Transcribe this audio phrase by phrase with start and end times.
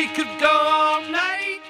[0.00, 1.60] We could go all night.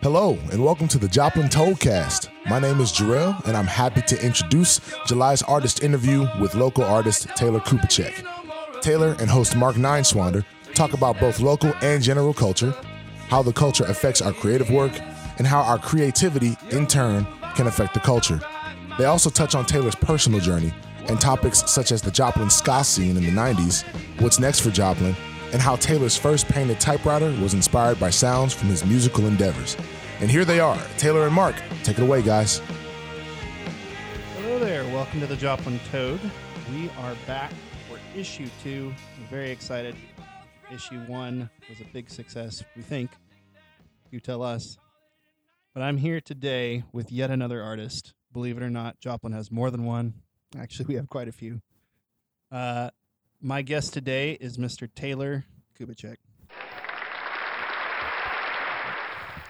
[0.00, 2.28] Hello, and welcome to the Joplin Toadcast.
[2.48, 7.26] My name is Jarrell, and I'm happy to introduce July's artist interview with local artist
[7.34, 8.24] Taylor Kupacek.
[8.80, 12.72] Taylor and host Mark Nineswander talk about both local and general culture,
[13.26, 14.92] how the culture affects our creative work,
[15.38, 17.26] and how our creativity, in turn,
[17.56, 18.40] can affect the culture.
[18.98, 20.72] They also touch on Taylor's personal journey
[21.08, 23.82] and topics such as the Joplin ska scene in the 90s,
[24.20, 25.16] what's next for Joplin,
[25.52, 29.76] and how Taylor's first painted typewriter was inspired by sounds from his musical endeavors.
[30.20, 31.56] And here they are, Taylor and Mark.
[31.82, 32.60] Take it away, guys.
[34.36, 34.84] Hello there.
[34.84, 36.20] Welcome to the Joplin Toad.
[36.72, 37.52] We are back
[37.88, 38.94] for issue two.
[39.18, 39.96] I'm very excited.
[40.72, 43.10] Issue one was a big success, we think.
[44.10, 44.78] You tell us.
[45.74, 48.12] But I'm here today with yet another artist.
[48.32, 50.14] Believe it or not, Joplin has more than one.
[50.58, 51.60] Actually, we have quite a few.
[52.52, 52.90] Uh,
[53.40, 54.88] my guest today is Mr.
[54.94, 55.44] Taylor
[55.78, 56.16] Kubicek.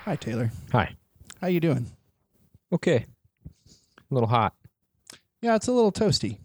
[0.05, 0.51] Hi, Taylor.
[0.73, 0.95] Hi.
[1.41, 1.91] How you doing?
[2.73, 3.05] Okay.
[3.67, 4.55] A little hot.
[5.43, 6.39] Yeah, it's a little toasty.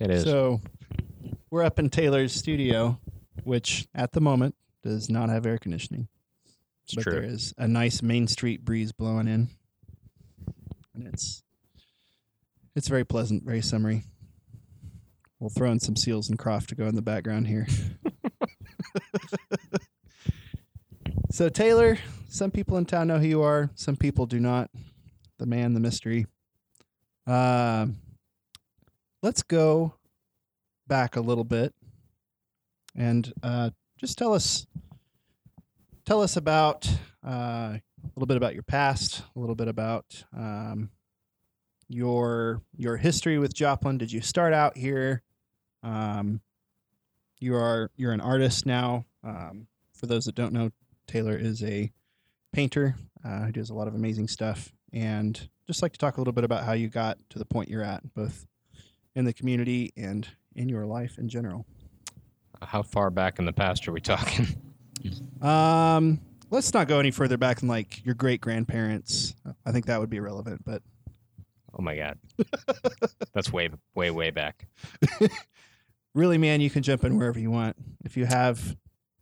[0.00, 0.24] It is.
[0.24, 0.60] So
[1.50, 2.98] we're up in Taylor's studio,
[3.44, 6.08] which at the moment does not have air conditioning.
[6.84, 7.12] it's but true.
[7.12, 9.48] there is a nice Main Street breeze blowing in.
[10.94, 11.42] And it's
[12.74, 14.04] it's very pleasant, very summery.
[15.46, 17.68] We'll throw in some Seals and Crofts to go in the background here.
[21.30, 24.70] so Taylor, some people in town know who you are, some people do not.
[25.38, 26.26] The man, the mystery.
[27.28, 27.98] Um
[29.22, 29.94] let's go
[30.88, 31.72] back a little bit
[32.96, 34.66] and uh, just tell us
[36.04, 36.90] tell us about
[37.24, 37.80] uh, a
[38.16, 40.90] little bit about your past, a little bit about um,
[41.88, 43.96] your your history with Joplin.
[43.96, 45.22] Did you start out here?
[45.86, 46.40] Um,
[47.38, 49.04] you are you're an artist now.
[49.22, 50.70] Um, for those that don't know,
[51.06, 51.92] Taylor is a
[52.52, 56.20] painter uh, who does a lot of amazing stuff, and just like to talk a
[56.20, 58.46] little bit about how you got to the point you're at, both
[59.14, 61.66] in the community and in your life in general.
[62.62, 64.46] How far back in the past are we talking?
[65.40, 66.20] Um,
[66.50, 69.34] let's not go any further back than like your great grandparents.
[69.64, 70.82] I think that would be relevant, but
[71.78, 72.18] oh my god.
[73.34, 74.66] That's way way way back.
[76.16, 77.76] really, man, you can jump in wherever you want.
[78.04, 78.76] If you have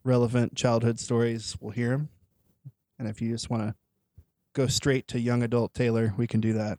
[0.04, 2.08] relevant childhood stories, we'll hear them.
[2.98, 3.74] And if you just want to
[4.54, 6.78] go straight to young adult Taylor, we can do that.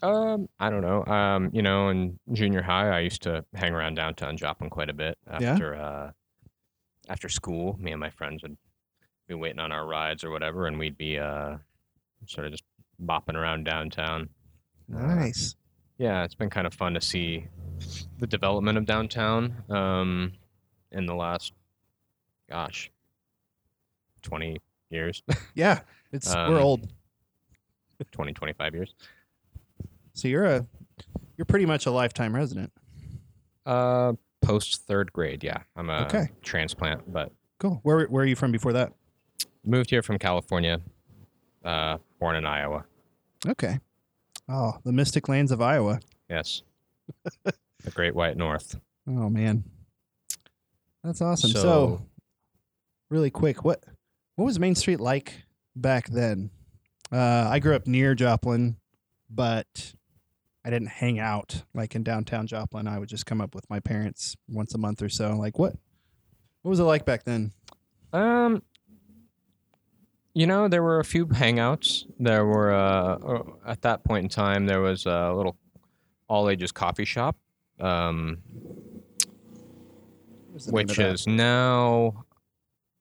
[0.00, 1.04] Um, I don't know.
[1.06, 4.92] Um, you know, in junior high, I used to hang around downtown Joplin quite a
[4.92, 5.52] bit Yeah?
[5.54, 6.10] after uh,
[7.08, 7.76] after school.
[7.80, 8.56] Me and my friends would
[9.26, 11.56] be waiting on our rides or whatever, and we'd be uh,
[12.26, 12.62] sort of just
[13.04, 14.28] bopping around downtown.
[14.94, 15.56] Uh, Nice.
[15.98, 17.48] yeah, it's been kind of fun to see
[18.18, 20.32] the development of downtown um,
[20.92, 21.52] in the last,
[22.50, 22.90] gosh,
[24.22, 24.58] 20
[24.90, 25.22] years,
[25.54, 25.80] Yeah,
[26.12, 26.88] it's Um, we're old,
[28.12, 28.94] 20, 25 years.
[30.12, 30.66] so you're a
[31.36, 32.72] you're pretty much a lifetime resident.
[33.66, 35.58] Uh, post third grade, yeah.
[35.76, 36.30] I'm a Okay.
[36.42, 37.80] transplant, but Cool.
[37.82, 38.92] Where where are you from before that?
[39.64, 40.80] moved here from California,
[41.64, 42.84] uh, born in Iowa.
[43.46, 43.78] Okay.
[44.48, 46.00] Oh, the mystic lands of Iowa.
[46.30, 46.62] Yes.
[47.84, 48.78] the Great White North.
[49.06, 49.64] Oh man,
[51.02, 51.50] that's awesome.
[51.50, 52.06] So, So-
[53.10, 53.82] really quick, what
[54.36, 55.44] what was Main Street like
[55.76, 56.50] back then?
[57.10, 58.76] Uh, I grew up near Joplin,
[59.30, 59.94] but
[60.64, 62.86] I didn't hang out like in downtown Joplin.
[62.86, 65.34] I would just come up with my parents once a month or so.
[65.36, 65.74] Like what
[66.62, 67.52] what was it like back then?
[68.12, 68.62] Um,
[70.34, 72.04] you know, there were a few hangouts.
[72.18, 75.56] There were uh, uh, at that point in time there was a little
[76.28, 77.36] all ages coffee shop,
[77.80, 78.38] um,
[80.46, 81.12] What was the which that?
[81.12, 82.24] is now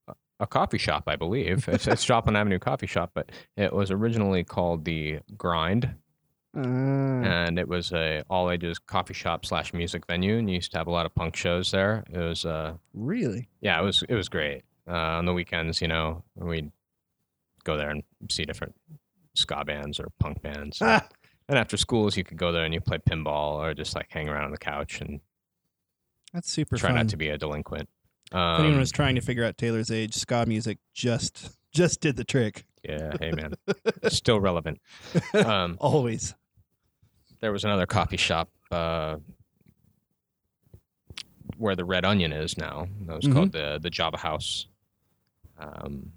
[0.07, 1.67] a- a coffee shop, I believe.
[1.69, 5.95] It's, it's Joplin Avenue Coffee Shop, but it was originally called the Grind,
[6.55, 10.71] Uh, and it was a all ages coffee shop slash music venue, and you used
[10.71, 12.03] to have a lot of punk shows there.
[12.11, 13.47] It was uh, really?
[13.61, 14.63] yeah, it was it was great.
[14.87, 16.71] Uh, on the weekends, you know, we'd
[17.63, 18.01] go there and
[18.31, 18.73] see different
[19.35, 20.79] ska bands or punk bands.
[20.81, 21.05] Ah,
[21.49, 24.27] And after schools, you could go there and you play pinball or just like hang
[24.27, 25.21] around on the couch and
[26.33, 26.95] that's super try fun.
[26.97, 27.87] not to be a delinquent.
[28.31, 32.15] if anyone Um, was trying to figure out Taylor's age, ska music just just did
[32.17, 32.65] the trick.
[32.83, 33.53] yeah, hey man,
[34.09, 34.81] still relevant.
[35.33, 36.35] Um, Always.
[37.39, 39.17] there was another coffee shop uh,
[41.57, 42.87] where the Red Onion is now.
[43.05, 43.33] That was Mhm.
[43.33, 44.67] called the the Java House.
[45.57, 46.11] Um,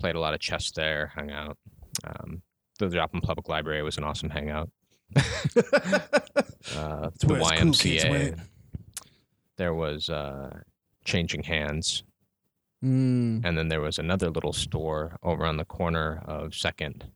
[0.00, 1.56] played a lot of chess there, hung out.
[2.04, 2.42] Um,
[2.88, 4.70] the Joplin Public Library was an awesome hangout.
[6.76, 8.38] Uh, the us cool YMCA.
[9.56, 10.60] there was uh,
[11.04, 12.04] Changing Hands.
[12.84, 13.44] Mm.
[13.44, 17.10] And then there was another little store over on the corner of Second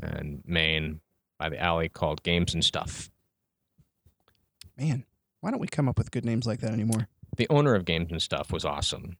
[0.00, 1.00] and Main
[1.38, 3.10] by the alley called Games and Stuff.
[4.78, 5.04] Man,
[5.40, 7.08] why don't we come up with good names like that anymore?
[7.36, 9.16] The owner of Games and Stuff was awesome.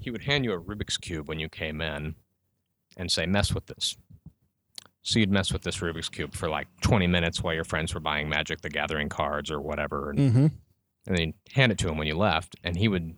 [0.00, 2.14] He would hand you a Rubik's Cube when you came in
[2.96, 3.96] and say, mess with this.
[5.06, 8.00] So you'd mess with this Rubik's Cube for like 20 minutes while your friends were
[8.00, 10.10] buying Magic the Gathering cards or whatever.
[10.10, 10.46] And, Mm-hmm.
[10.46, 10.50] and
[11.06, 13.14] then you'd hand it to him when you left, and he would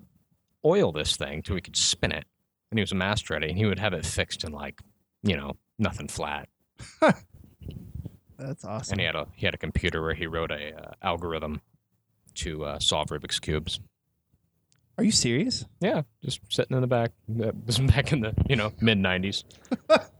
[0.64, 2.24] oil this thing till he could spin it.
[2.72, 4.80] And he was a master at it, and he would have it fixed in like,
[5.22, 6.48] you know, nothing flat.
[8.38, 8.94] That's awesome.
[8.94, 11.62] And he had a he had a computer where he wrote a uh, algorithm
[12.34, 13.80] to uh, solve Rubik's cubes.
[14.98, 15.64] Are you serious?
[15.80, 17.12] Yeah, just sitting in the back.
[17.42, 17.52] uh,
[17.86, 19.44] back in the you know mid '90s.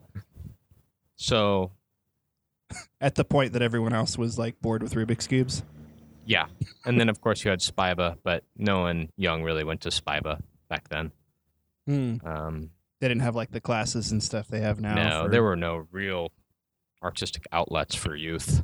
[1.17, 1.73] so
[3.01, 5.63] At the point that everyone else was like bored with Rubik's cubes.
[6.27, 6.47] yeah,
[6.85, 10.41] and then of course you had Spiva, but no one young really went to Spiva
[10.69, 11.13] back then.
[11.87, 12.17] Hmm.
[12.25, 12.71] Um,
[13.01, 14.95] They didn't have like the classes and stuff they have now.
[14.95, 16.33] no, for- there were no real
[17.03, 18.63] artistic outlets for youth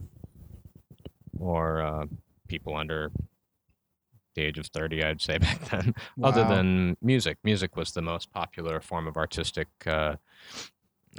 [1.38, 2.06] or uh,
[2.48, 3.10] people under
[4.34, 5.94] the age of 30, I'd say back then.
[6.22, 10.16] Other than music, music was the most popular form of artistic uh,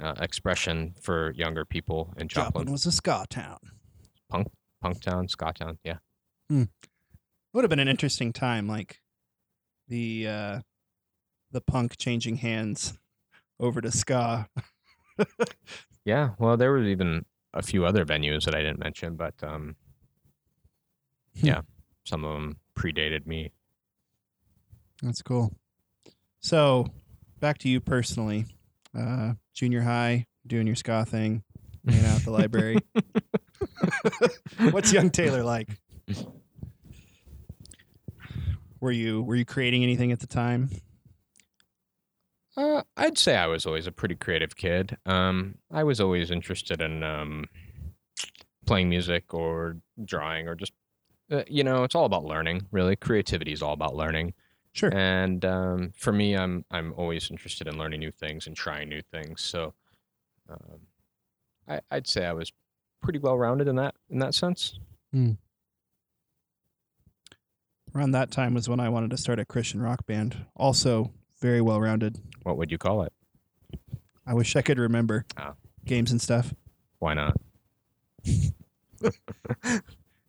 [0.02, 2.72] uh, expression for younger people in Joplin Joplin.
[2.72, 3.58] was a ska town.
[4.30, 4.48] Punk,
[4.82, 5.78] punk town, ska town.
[5.84, 5.96] yeah.
[6.50, 9.00] Would have been an interesting time, like
[9.88, 10.60] the uh
[11.52, 12.94] the punk changing hands
[13.60, 14.48] over to ska.
[16.04, 17.24] Yeah, well, there was even
[17.54, 19.74] a few other venues that I didn't mention, but um,
[21.40, 21.46] Hmm.
[21.46, 21.60] yeah,
[22.04, 23.52] some of them predated me.
[25.02, 25.54] That's cool.
[26.40, 26.88] So,
[27.40, 28.44] back to you personally.
[28.96, 31.42] Uh, junior high, doing your ska thing,
[31.86, 32.78] hanging out at the library.
[34.70, 35.68] What's young Taylor like?
[38.80, 40.70] Were you were you creating anything at the time?
[42.56, 44.96] Uh, I'd say I was always a pretty creative kid.
[45.06, 47.46] Um, I was always interested in um,
[48.66, 50.72] playing music or drawing or just,
[51.32, 52.66] uh, you know, it's all about learning.
[52.70, 54.34] Really, creativity is all about learning.
[54.74, 54.92] Sure.
[54.94, 59.00] And um, for me, I'm I'm always interested in learning new things and trying new
[59.02, 59.40] things.
[59.40, 59.72] So,
[60.50, 60.80] um,
[61.68, 62.52] I, I'd say I was
[63.00, 64.78] pretty well rounded in that in that sense.
[67.94, 70.44] Around that time was when I wanted to start a Christian rock band.
[70.56, 72.18] Also, very well rounded.
[72.42, 73.12] What would you call it?
[74.26, 75.54] I wish I could remember Oh.
[75.84, 76.52] games and stuff.
[76.98, 77.36] Why not?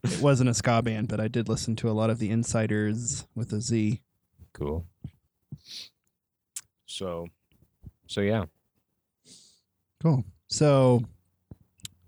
[0.04, 3.26] It wasn't a ska band, but I did listen to a lot of the Insyderz
[3.34, 4.02] with a Z.
[4.56, 4.86] Cool.
[6.86, 7.26] So,
[8.06, 8.46] so yeah.
[10.02, 10.24] Cool.
[10.48, 11.02] So,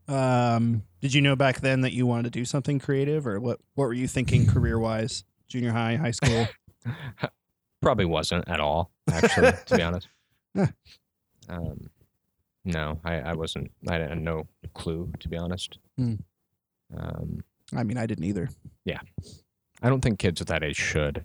[0.09, 3.59] um, did you know back then that you wanted to do something creative, or what?
[3.75, 5.25] What were you thinking career wise?
[5.49, 6.49] Junior high, high school.
[7.83, 10.09] Probably wasn't at all, actually, to be honest.
[11.51, 11.89] Um,
[12.67, 13.71] no, I, I wasn't.
[13.89, 15.79] I had no clue, to be honest.
[15.97, 16.17] Hmm.
[16.95, 17.43] Um,
[17.75, 18.51] I mean, I didn't either.
[18.85, 19.01] Yeah,
[19.81, 21.25] I don't think kids at that age should.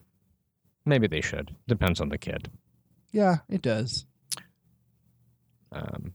[0.85, 1.55] Maybe they should.
[1.67, 2.51] Depends on the kid.
[3.11, 4.05] Yeah, it does.
[5.71, 6.13] Um,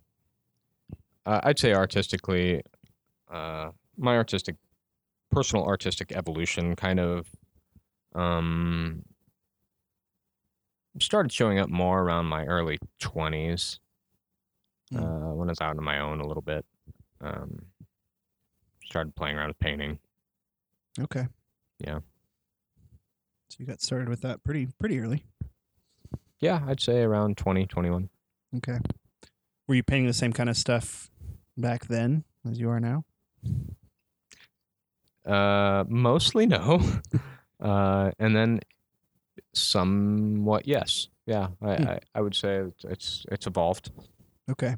[1.27, 2.63] uh, I'd say artistically,
[3.31, 4.57] uh, my artistic,
[5.31, 7.27] personal artistic evolution kind of
[8.15, 9.03] um,
[11.01, 13.79] started showing up more around my early 20s
[14.91, 14.97] Hmm.
[14.99, 16.65] uh, when I was out on my own a little bit.
[17.21, 17.67] Um,
[18.87, 19.99] started playing around with painting.
[20.99, 21.27] Okay.
[21.79, 21.99] Yeah.
[23.49, 25.25] So you got started with that pretty pretty early.
[26.41, 28.09] Yeah, I'd say around 20, 21.
[28.59, 28.79] Okay.
[29.67, 31.11] Were you painting the same kind of stuff
[31.57, 33.05] back then as you are now?
[35.27, 36.81] Uh, mostly no.
[37.61, 38.61] uh, and then
[39.55, 41.09] somewhat yes.
[41.27, 41.89] Yeah, I, Hmm.
[41.89, 43.91] I, I would say it's, it's it's evolved.
[44.51, 44.77] Okay.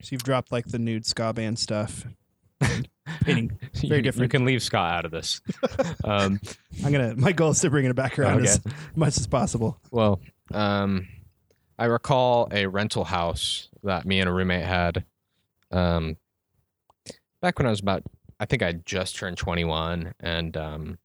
[0.00, 2.06] So you've dropped like the nude ska band stuff.
[3.22, 3.58] Painting.
[3.82, 4.30] You- Very You different.
[4.30, 5.40] can leave Scott out of this.
[6.04, 6.40] um,
[6.84, 7.14] I'm gonna.
[7.16, 8.48] My goal is to bring it back around Okay.
[8.50, 8.60] as
[8.94, 9.78] much as possible.
[9.90, 10.20] well,
[10.52, 11.08] um,
[11.78, 15.04] I recall a rental house that me and a roommate had.
[15.72, 16.16] Um,
[17.40, 18.02] back when I was about,
[18.38, 20.98] I think I just turned 21, and um,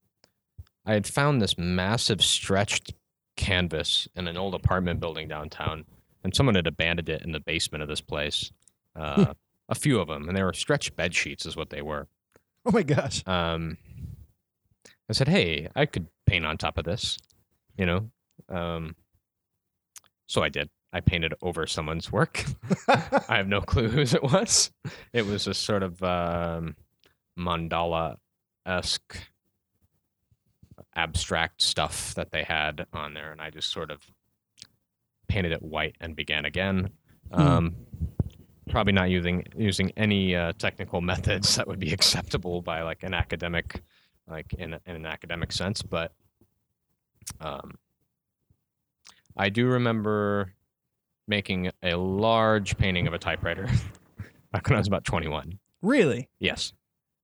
[0.85, 2.93] I had found this massive stretched
[3.37, 5.85] canvas in an old apartment building downtown,
[6.23, 8.51] and someone had abandoned it in the basement of this place.
[8.95, 9.33] Uh,
[9.69, 12.07] a few of them, and they were stretch bed sheets, is what they were.
[12.65, 13.23] Oh my gosh.
[13.27, 13.77] Um,
[15.09, 17.17] I said, "Hey, I could paint on top of this,"
[17.77, 18.09] you know.
[18.49, 18.95] Um,
[20.27, 20.69] so I did.
[20.93, 22.43] I painted over someone's work.
[22.87, 24.71] I have no clue whose it was.
[25.13, 26.75] It was a sort of um,
[27.37, 28.17] mandala
[28.65, 29.17] esque
[30.95, 34.01] abstract stuff that they had on there, and I just sort of
[35.27, 36.89] painted it white and began again.
[37.33, 37.41] Hmm.
[37.41, 37.75] Um,
[38.69, 43.13] Probably not using using any uh, technical methods that would be acceptable by like an
[43.13, 43.81] academic,
[44.27, 45.81] like in, in an academic sense.
[45.81, 46.11] But
[47.39, 47.75] um,
[49.35, 50.53] I do remember
[51.27, 53.67] making a large painting of a typewriter
[54.51, 55.59] back when I was about 21.
[55.81, 56.29] Really?
[56.39, 56.73] Yes,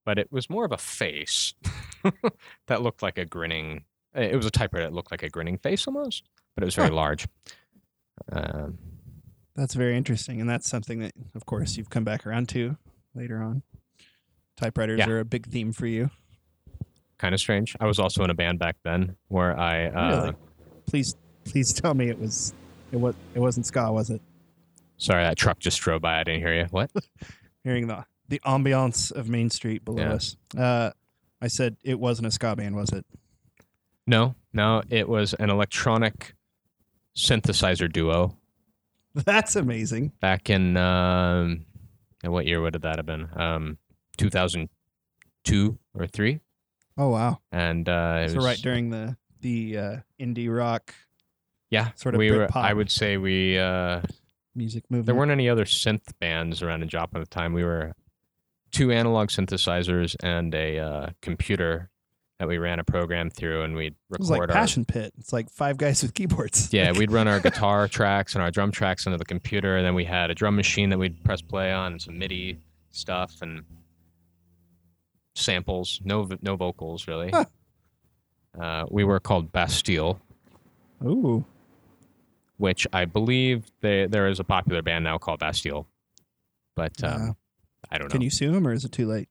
[0.04, 1.54] but it was more of a face
[2.66, 3.84] that looked like a grinning.
[4.14, 6.24] It was a typewriter that looked like a grinning face almost,
[6.54, 6.94] but it was very Huh.
[6.94, 7.26] large.
[8.30, 8.78] Um,
[9.56, 12.76] That's very interesting, and that's something that, of course, you've come back around to
[13.14, 13.62] later on.
[14.56, 15.08] Typewriters Yeah.
[15.08, 16.10] are a big theme for you.
[17.16, 17.76] kind of strange.
[17.80, 20.34] I was also in a band back then where I uh, Really?
[20.86, 22.52] Please, please tell me it was
[22.92, 24.20] it was it wasn't ska, was it?
[24.96, 26.18] sorry that truck just drove by.
[26.20, 26.64] I didn't hear you.
[26.70, 26.90] What?
[27.64, 30.12] Hearing the the ambiance of Main Street below Yeah.
[30.14, 30.36] us.
[30.58, 30.90] Uh,
[31.40, 33.06] I said it wasn't a ska band, was it?
[34.06, 34.82] No, no.
[34.90, 36.34] It was an electronic
[37.16, 38.36] synthesizer duo
[39.24, 40.12] That's amazing.
[40.20, 41.66] back in um,
[42.22, 43.28] and what year would that have been?
[43.36, 43.78] Um,
[44.16, 46.40] 2002 or three.
[46.96, 47.40] Oh wow!
[47.52, 50.94] And uh, it So was right during the the uh, indie rock
[51.70, 51.90] yeah.
[51.96, 52.48] sort of we were.
[52.54, 53.58] I would say we.
[53.58, 54.00] Uh,
[54.54, 55.06] music movement.
[55.06, 57.52] There weren't any other synth bands around in Joplin at the time.
[57.52, 57.94] We were
[58.70, 61.90] two analog synthesizers and a uh, computer
[62.38, 65.12] that we ran a program through, and we'd It was record like our Passion Pit.
[65.18, 66.68] It's like five guys with keyboards.
[66.72, 69.94] yeah, we'd run our guitar tracks and our drum tracks into the computer, and then
[69.94, 72.58] we had a drum machine that we'd press play on, and some MIDI
[72.90, 73.62] stuff and
[75.34, 76.00] samples.
[76.04, 77.30] No, no vocals really.
[77.30, 77.44] Huh.
[78.60, 80.20] Uh, we were called Bastille,
[81.04, 81.44] Ooh,
[82.56, 85.86] which I believe they, there is a popular band now called Bastille,
[86.76, 87.32] but um, Uh,
[87.90, 88.12] I don't know.
[88.12, 89.28] can you sue him or is it too late?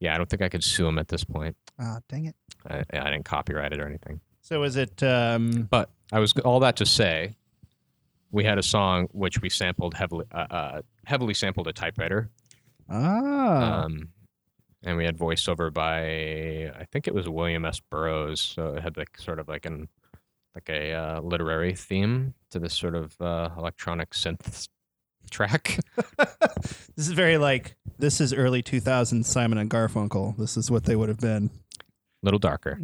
[0.00, 1.56] Yeah, I don't think I could sue him at this point.
[1.78, 2.36] Ah, dang it.
[2.68, 4.20] I, I didn't copyright it or anything.
[4.42, 5.02] So is it?
[5.02, 7.36] Um, But I was all that to say,
[8.30, 12.30] we had a song which we sampled heavily, uh, uh, heavily sampled a typewriter,
[12.90, 14.10] ah, um,
[14.84, 17.80] and we had voiceover by I think it was William S.
[17.80, 18.40] Burroughs.
[18.40, 19.88] So it had like sort of like an
[20.54, 24.68] like a uh, literary theme to this sort of uh, electronic synth
[25.30, 25.78] track.
[26.96, 30.36] this is very like this is early 2000s Simon and Garfunkel.
[30.36, 31.50] This is what they would have been.
[31.78, 31.82] a
[32.22, 32.78] little darker.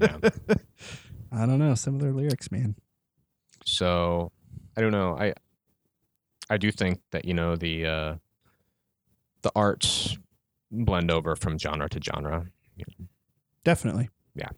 [0.00, 0.18] Yeah.
[1.32, 2.76] I don't know Similar lyrics, man.
[3.64, 4.30] So
[4.76, 5.16] I don't know.
[5.18, 5.34] I
[6.50, 8.14] I do think that you know the uh,
[9.42, 10.16] the arts
[10.70, 12.46] blend over from genre to genre.
[13.64, 14.10] Definitely.
[14.34, 14.50] Yeah.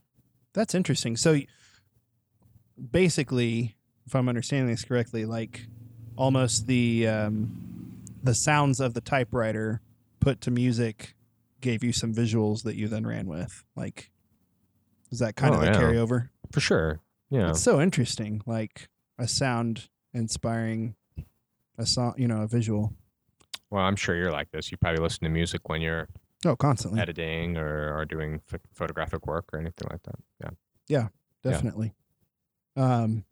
[0.53, 1.17] That's interesting.
[1.17, 1.39] So
[2.91, 5.67] basically, if I'm understanding this correctly, like
[6.17, 9.81] almost the um, the sounds of the typewriter
[10.21, 11.15] put to music
[11.61, 13.65] gave you some visuals that you then ran with.
[13.77, 14.11] Like,
[15.11, 15.81] is that kind Oh, of the yeah.
[15.81, 16.29] carryover?
[16.53, 17.01] For sure.
[17.31, 17.51] Yeah.
[17.51, 18.43] It's so interesting.
[18.47, 20.95] Like a sound inspiring
[21.79, 22.93] a song, you know, a visual.
[23.71, 24.71] Well, I'm sure you're like this.
[24.71, 26.09] You probably listen to music when you're
[26.45, 27.01] Oh, constantly.
[27.01, 30.15] editing or, or doing ph- photographic work or anything like that.
[30.41, 30.51] Yeah.
[30.89, 31.09] Yeah,
[31.43, 31.95] definitely.
[32.77, 33.25] Um,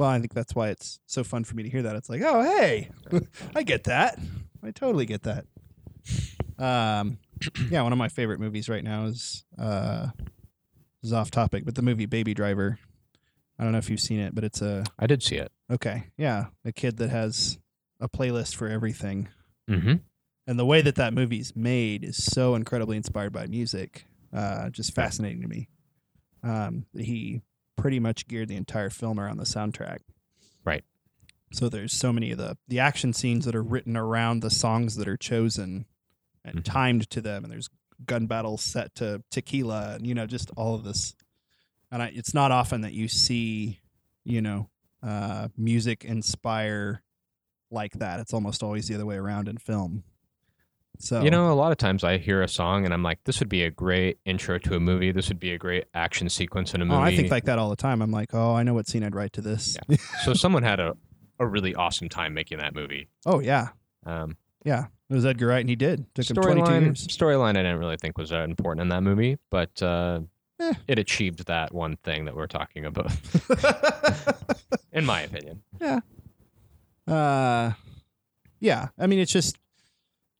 [0.00, 1.94] well, I think that's why it's so fun for me to hear that.
[1.94, 2.88] It's like, oh, hey,
[3.54, 4.18] I get that.
[4.62, 5.44] I totally get that.
[6.58, 7.18] Um,
[7.70, 10.08] yeah, one of my favorite movies right now is uh,
[11.02, 12.78] is off topic, but the movie Baby Driver.
[13.58, 15.52] I don't know if you've seen it, but it's a I did see it.
[15.70, 17.58] okay, yeah, a kid that has
[18.00, 19.28] a playlist for everything,
[19.68, 19.96] Mm-hmm.
[20.46, 24.06] and the way that that movie's made is so incredibly inspired by music.
[24.32, 25.68] Uh, just fascinating to me.
[26.42, 27.42] Um, he
[27.80, 29.98] pretty much geared the entire film around the soundtrack.
[30.64, 30.84] Right.
[31.52, 34.96] So there's so many of the the action scenes that are written around the songs
[34.96, 35.86] that are chosen
[36.44, 36.64] and Mhm.
[36.64, 37.68] timed to them, and there's
[38.06, 41.14] gun battles set to tequila, and you know just all of this.
[41.90, 43.80] And I, it's not often that you see,
[44.24, 44.70] you know,
[45.02, 47.02] uh, music inspire
[47.70, 48.20] like that.
[48.20, 50.04] It's almost always the other way around in film.
[50.98, 53.40] So You know, a lot of times I hear a song and I'm like, this
[53.40, 55.12] would be a great intro to a movie.
[55.12, 57.00] This would be a great action sequence in a Oh, movie.
[57.00, 58.02] I think like that all the time.
[58.02, 59.78] I'm like, oh, I know what scene I'd write to this.
[60.24, 60.94] so someone had a,
[61.38, 63.08] a really awesome time making that movie.
[63.24, 63.68] oh yeah,
[64.04, 64.86] Um, yeah.
[65.08, 66.06] It was Edgar Wright, and he did.
[66.14, 67.06] Took him 22 storyline years.
[67.08, 70.20] storyline I didn't really think was that important in that movie, but uh,
[70.60, 70.72] Eh.
[70.86, 73.10] it achieved that one thing that we're talking about,
[74.92, 75.62] in my opinion.
[75.80, 76.00] Yeah.
[77.08, 77.72] Uh,
[78.60, 78.88] yeah.
[78.98, 79.56] I mean, it's just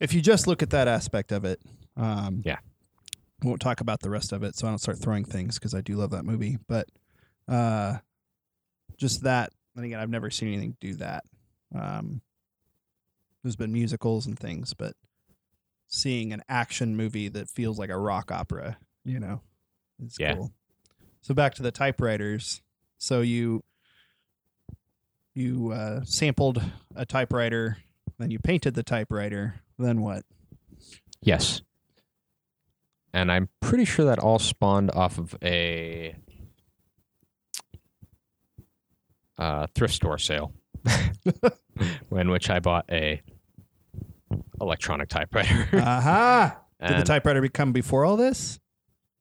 [0.00, 1.60] if you just look at that aspect of it.
[1.96, 2.58] Um, Yeah.
[3.42, 5.80] Won't talk about the rest of it, so I don't start throwing things because I
[5.80, 6.58] do love that movie.
[6.68, 6.88] But
[7.48, 7.98] uh,
[8.98, 9.52] just that.
[9.76, 11.24] And again, I've never seen anything do that.
[11.74, 12.20] Um,
[13.42, 14.94] there's been musicals and things, but
[15.88, 19.40] seeing an action movie that feels like a rock opera, you know,
[20.04, 20.34] is Yeah.
[20.34, 20.52] cool.
[21.22, 22.60] So back to the typewriters.
[22.98, 23.62] So you
[25.34, 26.62] you uh, sampled
[26.94, 27.78] a typewriter,
[28.18, 29.60] then you painted the typewriter.
[29.80, 30.24] Then what?
[31.22, 31.62] Yes.
[33.12, 36.14] And I'm pretty sure that all spawned off of a
[39.38, 40.52] uh, thrift store sale,
[42.12, 43.22] in which I bought a
[44.60, 45.68] electronic typewriter.
[45.72, 46.58] Aha!
[46.86, 48.60] Did the typewriter become before all this,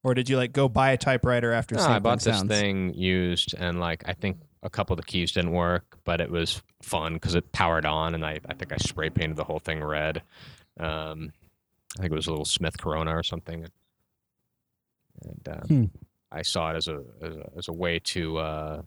[0.03, 1.75] or did you like go buy a typewriter after?
[1.75, 2.49] No, I bought this sounds?
[2.49, 6.29] thing used, and like I think a couple of the keys didn't work, but it
[6.29, 9.59] was fun because it powered on, and I, I think I spray painted the whole
[9.59, 10.21] thing red.
[10.79, 11.31] Um,
[11.97, 13.65] I think it was a little Smith Corona or something,
[15.23, 15.85] and uh, Hmm.
[16.31, 18.37] I saw it as a as a, as a way to.
[18.37, 18.81] Uh,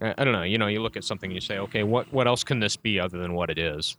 [0.00, 0.42] I, I don't know.
[0.44, 2.76] You know, you look at something and you say, okay, what what else can this
[2.76, 3.96] be other than what it is?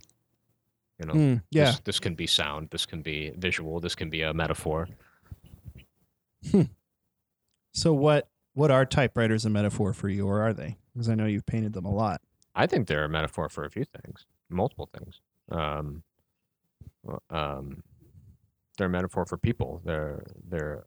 [1.00, 1.66] You know, Hmm, yeah.
[1.66, 4.88] this, this can be sound, this can be visual, this can be a metaphor.
[6.52, 6.64] Hmm.
[7.74, 8.28] So what?
[8.54, 10.78] What are typewriters a metaphor for you, or are they?
[10.94, 12.22] Because I know you've painted them a lot.
[12.56, 15.22] I think they're a metaphor for a few things, multiple things.
[15.52, 16.04] Um,
[17.30, 17.84] um,
[18.78, 19.82] they're a metaphor for people.
[19.84, 20.86] They're they're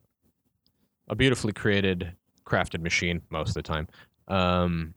[1.08, 2.12] a beautifully created,
[2.44, 3.88] crafted machine most of the time.
[4.28, 4.94] Um,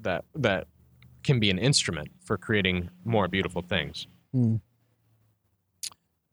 [0.00, 0.66] that that
[1.22, 4.06] can be an instrument for creating more beautiful things.
[4.32, 4.56] Hmm.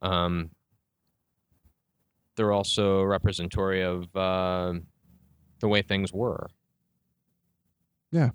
[0.02, 0.50] Um,
[2.40, 4.72] they're also representatory of uh,
[5.58, 6.48] the way things were.
[8.10, 8.30] Yeah.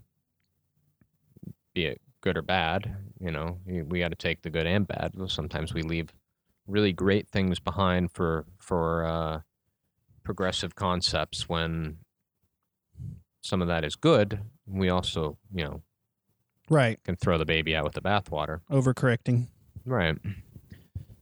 [1.73, 4.87] Be it good or bad, you know, we, we got to take the good and
[4.87, 5.13] bad.
[5.25, 6.13] Sometimes we leave
[6.67, 9.41] really great things behind for for uh,
[10.23, 11.97] progressive concepts when
[13.41, 14.39] some of that is good.
[14.67, 15.81] We also, you know,
[16.69, 17.03] Right.
[17.03, 18.61] can throw the baby out with the bathwater.
[18.69, 19.47] Overcorrecting.
[19.83, 20.15] Right.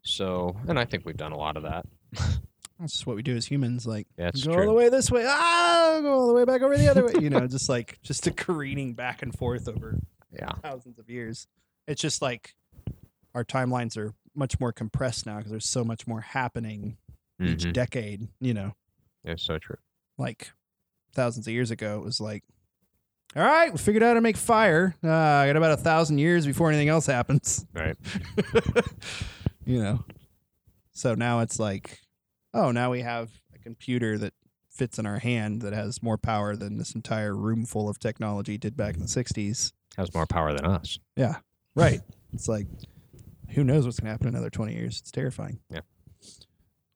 [0.02, 1.86] So, and I think we've done a lot of that.
[2.80, 3.86] That's just what we do as humans.
[3.86, 5.26] Like That's go all the way this way.
[5.28, 7.13] Ah, go all the way back over the other way.
[7.21, 10.00] You know, just like just a careening back and forth over
[10.32, 10.52] Yeah.
[10.62, 11.47] thousands of years.
[11.88, 12.56] It's just like
[13.36, 16.97] our timelines are much more compressed now because there's so much more happening
[17.39, 17.74] each Mhm.
[17.74, 18.28] decade.
[18.41, 18.76] You know,
[19.24, 19.78] It's so true.
[20.17, 20.52] like
[21.13, 22.43] thousands of years ago, it was like,
[23.36, 24.95] all right, we figured out how to make fire.
[25.04, 27.65] Uh, I got about a thousand years before anything else happens.
[27.74, 27.95] Right.
[29.65, 30.04] you know,
[30.93, 32.00] so now it's like,
[32.54, 34.34] oh, now we have a computer that
[34.70, 38.58] fits in our hand that has more power than this entire room full of technology
[38.58, 39.72] did back in the 60s.
[39.98, 40.98] Has more power than us.
[41.16, 41.38] Yeah.
[41.76, 42.02] Right.
[42.34, 42.68] It's like,
[43.50, 45.00] who knows what's going to happen in another 20 years?
[45.00, 45.60] It's terrifying.
[45.70, 45.82] Yeah.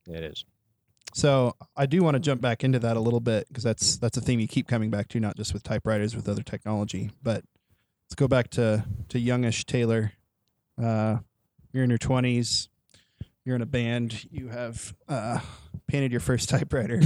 [0.08, 0.44] It is.
[1.14, 4.16] So I do want to jump back into that a little bit because that's that's
[4.16, 7.10] a theme you keep coming back to, not just with typewriters, with other technology.
[7.22, 7.44] But
[8.06, 10.12] let's go back to to youngish Taylor.
[10.80, 11.18] Uh,
[11.72, 12.68] you're in your 20s.
[13.44, 14.26] You're in a band.
[14.30, 15.40] You have uh,
[15.86, 17.00] painted your first typewriter.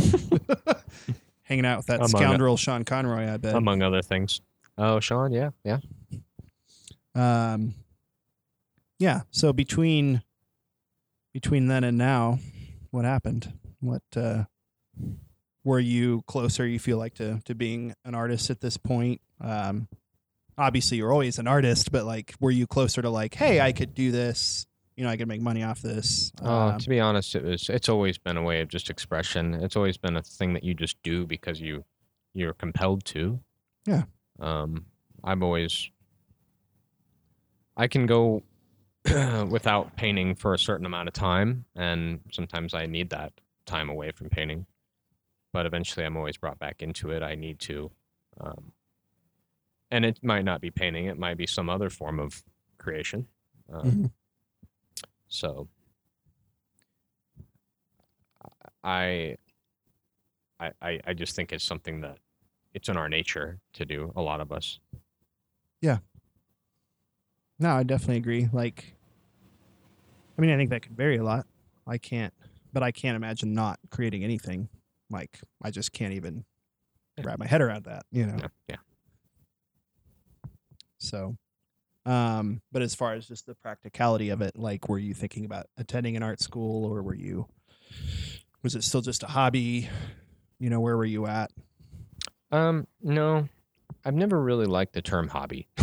[1.45, 3.55] Hanging out with that Among- scoundrel Sean Conroy, I bet.
[3.55, 4.41] Among other things.
[4.79, 5.79] Oh, Sean, yeah, yeah.
[7.15, 7.75] Um,
[8.99, 9.23] yeah.
[9.31, 10.23] So between
[11.33, 12.39] between then and now,
[12.91, 13.53] what happened?
[13.81, 14.45] What uh,
[15.65, 16.67] were you closer?
[16.67, 19.21] You feel like to to being an artist at this point?
[19.41, 19.89] Um,
[20.57, 23.95] obviously, you're always an artist, but like, were you closer to like, hey, I could
[23.95, 24.67] do this?
[25.03, 26.31] You know, I could make money off this.
[26.43, 27.69] Oh, Um, to be honest, it was.
[27.69, 29.53] It's always been a way of just expression.
[29.55, 31.85] It's always been a thing that you just do because you
[32.35, 33.41] you're compelled to.
[33.85, 34.05] Yeah.
[34.39, 34.87] Um,
[35.25, 35.91] I've always.
[37.77, 38.45] I can go
[39.51, 43.33] without painting for a certain amount of time, and sometimes I need that
[43.67, 44.67] time away from painting.
[45.53, 47.25] But eventually, I'm always brought back into it.
[47.25, 47.91] I need to,
[48.41, 48.71] um,
[49.91, 52.45] and it might not be painting; it might be some other form of
[52.79, 53.27] creation.
[53.69, 54.11] Um, Mhm.
[55.33, 55.67] So,
[58.85, 59.37] I,
[60.61, 62.19] I, I, just think it's something that
[62.75, 64.13] it's in our nature to do.
[64.15, 64.79] A lot of us.
[65.81, 65.99] Yeah.
[67.59, 68.51] No, I definitely agree.
[68.53, 68.95] Like,
[70.37, 71.47] I mean, I think that could vary a lot.
[71.87, 72.35] I can't,
[72.75, 74.69] but I can't imagine not creating anything.
[75.09, 76.45] Like, I just can't even
[77.17, 77.25] Yeah.
[77.25, 78.37] wrap my head around that, you know?
[78.39, 78.77] Yeah, yeah.
[80.99, 81.39] So,
[82.05, 85.67] um, but as far as just the practicality of it, like, were you thinking about
[85.77, 87.47] attending an art school or were you,
[88.63, 89.89] was it still just a hobby?
[90.59, 91.51] You know, where were you at?
[92.51, 93.49] Um, no,
[94.05, 95.69] I've never really liked the term hobby.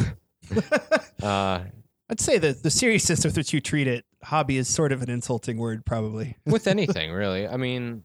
[1.23, 1.61] uh,
[2.09, 5.09] I'd say that the seriousness with which you treat it, hobby is sort of an
[5.09, 6.37] insulting word, probably.
[6.45, 7.47] with anything really.
[7.47, 8.03] I mean,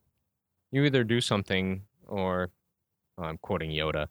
[0.71, 2.51] you either do something or
[3.19, 4.09] oh, I'm quoting Yoda.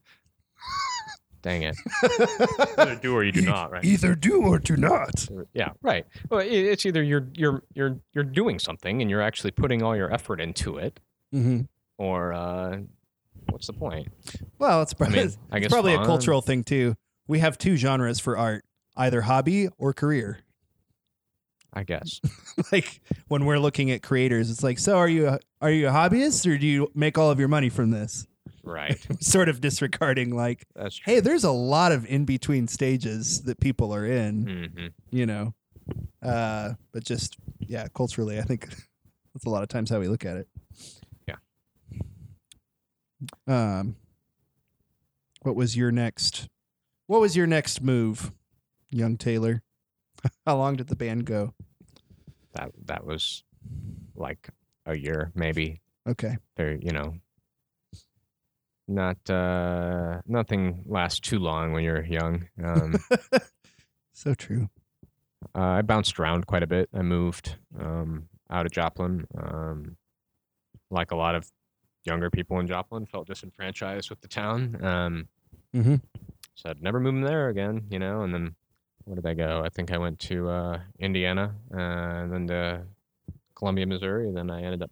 [1.44, 1.76] Dang it.
[2.80, 3.84] either do or you do not, right?
[3.86, 5.28] Either do or do not.
[5.54, 6.06] Yeah, right.
[6.30, 10.12] Well, it's either you're you're you're you're doing something and you're actually putting all your
[10.12, 11.00] effort into it,
[11.36, 11.62] Mm-hmm.
[11.98, 12.78] or uh,
[13.50, 14.08] what's the point?
[14.58, 16.96] Well, it's probably, mean, I it's guess probably a cultural thing too.
[17.28, 18.64] We have two genres for art:
[18.96, 20.40] either hobby or career.
[21.74, 22.22] I guess.
[22.72, 25.92] like when we're looking at creators, it's like, so are you a, are you a
[25.92, 28.28] hobbyist or do you make all of your money from this?
[28.64, 29.00] Right.
[29.24, 31.14] Sort of disregarding like, That's true.
[31.16, 35.54] hey, there's a lot of in between stages that people are in, hmm you know.
[36.22, 38.68] Uh, but just yeah, culturally, I think
[39.34, 40.48] that's a lot of times how we look at it.
[41.28, 41.36] Yeah.
[43.48, 43.96] Um,
[45.42, 46.48] what was your next?
[47.08, 48.32] What was your next move,
[48.90, 49.62] young Taylor?
[50.46, 51.54] How long did the band go?
[52.54, 53.44] That that was
[54.16, 54.50] like
[54.86, 55.82] a year, maybe.
[56.08, 56.38] Okay.
[56.56, 57.16] Very, you know,
[58.88, 62.48] not uh, nothing lasts too long when you're young.
[62.64, 62.96] Um,
[64.14, 64.70] So true.
[65.56, 66.88] uh, I bounced around quite a bit.
[66.94, 69.28] I moved um, out of Joplin.
[69.38, 69.98] Um,
[70.90, 71.52] like a lot of
[72.06, 74.78] younger people in Joplin, felt disenfranchised with the town.
[74.84, 75.28] Um,
[75.76, 75.96] mm-hmm.
[76.56, 78.22] So I'd never moving there again, you know.
[78.22, 78.56] And then
[79.06, 79.64] where did I go?
[79.66, 82.84] I think I went to uh, Indiana, uh, and then to
[83.56, 84.32] Columbia, Missouri.
[84.32, 84.92] Then I ended up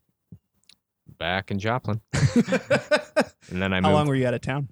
[1.21, 2.01] back in Joplin,
[2.35, 3.85] and then I moved.
[3.85, 4.69] How long were you out of town?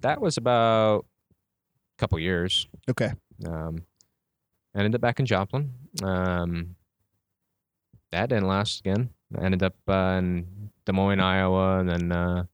[0.00, 1.04] that was about
[1.96, 2.66] a couple years.
[2.88, 3.12] Okay.
[3.46, 3.84] Um,
[4.74, 5.72] I ended up back in Joplin.
[6.02, 6.74] Um,
[8.12, 9.10] that didn't last again.
[9.38, 12.44] I ended up uh, in Des Moines, Iowa, and then uh,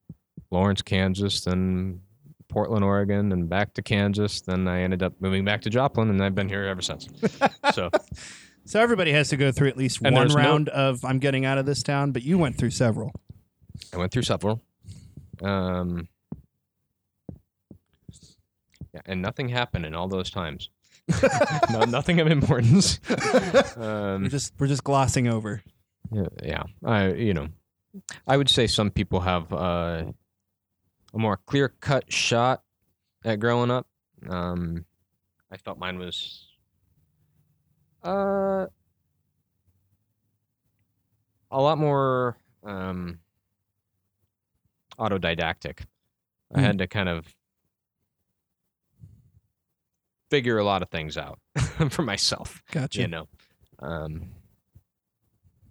[0.51, 2.01] Lawrence, Kansas, then
[2.49, 4.43] Portland, Oregon, and back to Kansas.
[4.43, 7.09] Then I ended up moving back to Joplin, and I've been here ever since.
[7.73, 7.91] So
[8.67, 11.19] So everybody has to go through at least And one there's no- round of I'm
[11.19, 13.13] getting out of this town, but you went through several.
[13.93, 14.61] I went through several.
[15.43, 16.09] Um,
[18.93, 20.71] yeah, and nothing happened in all those times.
[21.71, 22.99] no, nothing of importance.
[23.09, 25.63] we're Um, just we're just glossing over.
[26.11, 26.63] Yeah, yeah.
[26.85, 27.49] I you know,
[28.27, 30.05] I would say some people have uh,
[31.15, 32.63] a more clear cut shot
[33.25, 33.87] at growing up.
[34.29, 34.85] Um,
[35.53, 36.49] I felt mine was
[38.07, 38.67] uh
[41.51, 43.19] a lot more um,
[44.99, 45.81] autodidactic.
[46.55, 46.65] I Hmm.
[46.67, 47.35] had to kind of
[50.31, 51.39] figure a lot of things out
[51.91, 53.01] for myself Gotcha.
[53.01, 53.29] you know
[53.79, 54.29] um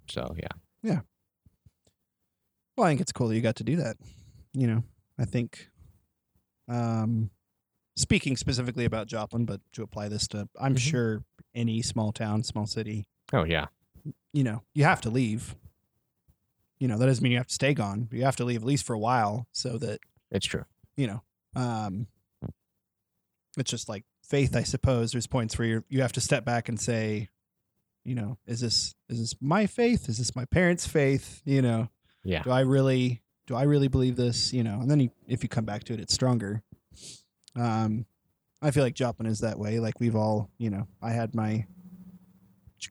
[0.10, 0.48] so yeah
[0.82, 1.00] Yeah.
[2.78, 3.96] Well, I think it's cool that you got to do that.
[4.54, 4.84] You know,
[5.18, 5.70] I think,
[6.68, 7.30] um,
[7.96, 10.80] speaking specifically about Joplin, but to apply this to, I'm Mhm.
[10.80, 11.24] sure
[11.56, 13.68] any small town, small city, oh yeah
[14.34, 15.56] you know, you have to leave.
[16.78, 18.04] You know, that doesn't mean you have to stay gone.
[18.04, 20.66] But you have to leave at least for a while so that, it's true
[20.96, 21.22] you know,
[21.56, 22.08] um,
[23.58, 25.12] it's just like faith, I suppose.
[25.12, 27.30] There's points where you you have to step back and say,
[28.04, 30.10] you know, is this is this my faith?
[30.10, 31.42] Is this my parents' faith?
[31.46, 31.90] You know,
[32.24, 34.54] yeah do I really do I really believe this?
[34.54, 36.64] You know, and then you, if you come back to it, it's stronger.
[37.56, 38.06] Um,
[38.62, 39.80] I feel like Joplin is that way.
[39.80, 41.66] Like we've all, you know, I had my.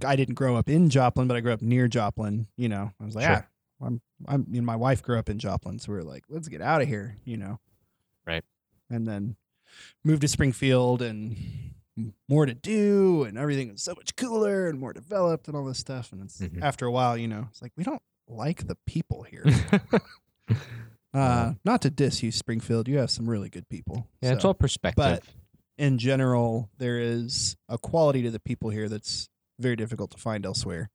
[0.05, 2.46] I didn't grow up in Joplin, but I grew up near Joplin.
[2.57, 3.46] You know, I was like, Sure.
[3.81, 4.46] ah, I'm, I'm.
[4.53, 6.88] And my wife grew up in Joplin, so we are like, let's get out of
[6.88, 7.16] here.
[7.24, 7.61] You know,
[8.27, 8.42] Right.
[8.90, 9.37] And then
[10.05, 11.37] moved to Springfield and
[12.29, 15.79] more to do, and everything was so much cooler and more developed and all this
[15.79, 16.12] stuff.
[16.12, 16.61] And it's Mhm.
[16.62, 19.44] after a while, you know, it's like we don't like the people here.
[21.14, 22.88] Uh, not to diss you, Springfield.
[22.88, 24.09] You have some really good people.
[24.20, 25.20] yeah it's all perspective
[25.78, 30.44] in general, there is a quality to the people here that's very difficult to find
[30.46, 30.90] elsewhere.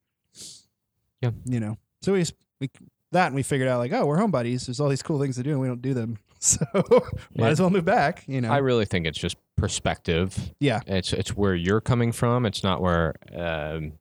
[1.21, 1.31] Yeah.
[1.45, 2.25] You know, so we,
[2.61, 2.69] we
[3.11, 4.67] that and we figured out like, oh, we're home buddies.
[4.67, 6.17] There's all these cool things to do and we don't do them.
[6.41, 7.01] So might
[7.33, 7.47] Yeah.
[7.47, 8.49] as well move back, you know.
[8.49, 10.79] i really think it's just perspective yeah.
[10.87, 13.91] it's it's where you're coming from it's not where um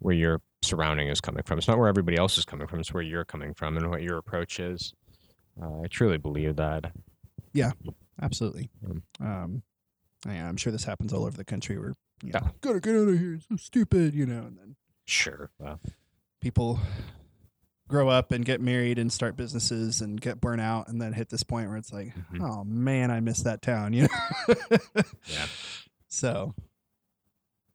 [0.00, 2.92] where your surrounding is coming from it's not where everybody else is coming from it's
[2.92, 4.94] where you're coming from and what your approach is
[5.62, 6.90] uh, i truly believe that
[7.52, 7.70] Yeah,
[8.20, 8.68] Absolutely.
[9.20, 9.62] Um,
[10.26, 12.50] yeah, I'm sure this happens all over the country where you know, Yeah.
[12.60, 13.34] gotta get out of here.
[13.34, 15.80] It's so stupid, you know, and then sure well,
[16.40, 16.78] people
[17.88, 21.28] grow up and get married and start businesses and get burnt out and then hit
[21.28, 22.40] this point where it's like, Mhm.
[22.42, 24.54] oh man, I miss that town, you know?
[25.26, 25.46] Yeah.
[26.08, 26.54] So,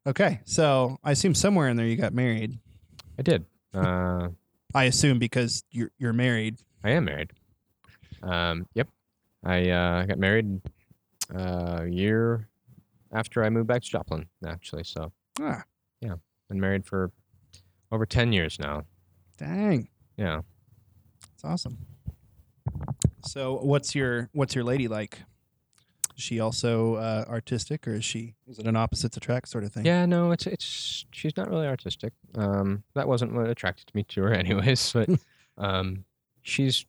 [0.07, 0.39] okay.
[0.45, 2.59] So I assume somewhere in there you got married.
[3.17, 4.29] i did uh
[4.73, 6.57] I assume because you're, you're married.
[6.83, 7.31] I am married.
[8.21, 8.89] Um, yep.
[9.43, 10.59] I uh, got married
[11.33, 12.47] uh, a year
[13.11, 14.83] after I moved back to Joplin, actually.
[14.83, 15.63] So, Ah,
[16.47, 17.11] been married for
[17.91, 18.83] over 10 years now.
[19.37, 19.87] dang.
[20.17, 20.41] Yeah.
[21.21, 21.77] That's awesome.
[23.25, 25.19] So what's your, what's your lady like?
[26.15, 29.73] Is she also uh, artistic or is she, is it an opposites attract sort of
[29.73, 29.85] thing?
[29.85, 32.13] Yeah, no, it's, it's, she's not really artistic.
[32.35, 35.09] Um, that wasn't what attracted me to her anyways, but
[35.57, 36.05] um,
[36.43, 36.85] she's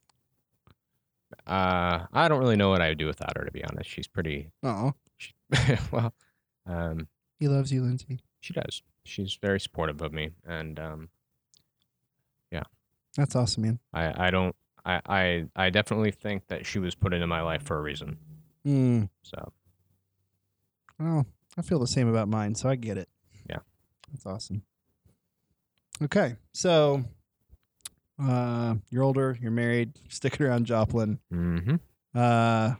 [1.46, 3.44] uh, I don't really know what I would do without her.
[3.44, 4.50] To be honest, she's pretty.
[4.62, 5.32] Oh, She,
[5.92, 6.12] well,
[6.66, 7.08] um,
[7.38, 8.20] he loves you, Lindsay.
[8.40, 8.82] she does.
[9.04, 11.08] She's very supportive of me, and um,
[12.50, 12.62] yeah,
[13.16, 13.78] That's awesome, man.
[13.92, 14.54] I I don't.
[14.84, 18.18] I, I I definitely think that she was put into my life for a reason.
[18.66, 19.08] Mm.
[19.22, 19.52] So
[20.98, 23.08] Well, I feel the same about mine, so I get it.
[23.48, 23.58] Yeah.
[24.12, 24.62] That's awesome.
[26.02, 26.36] Okay.
[26.52, 27.04] So
[28.18, 31.18] uh you're older, you're married, sticking around Joplin.
[31.30, 31.76] hmm
[32.14, 32.74] Uh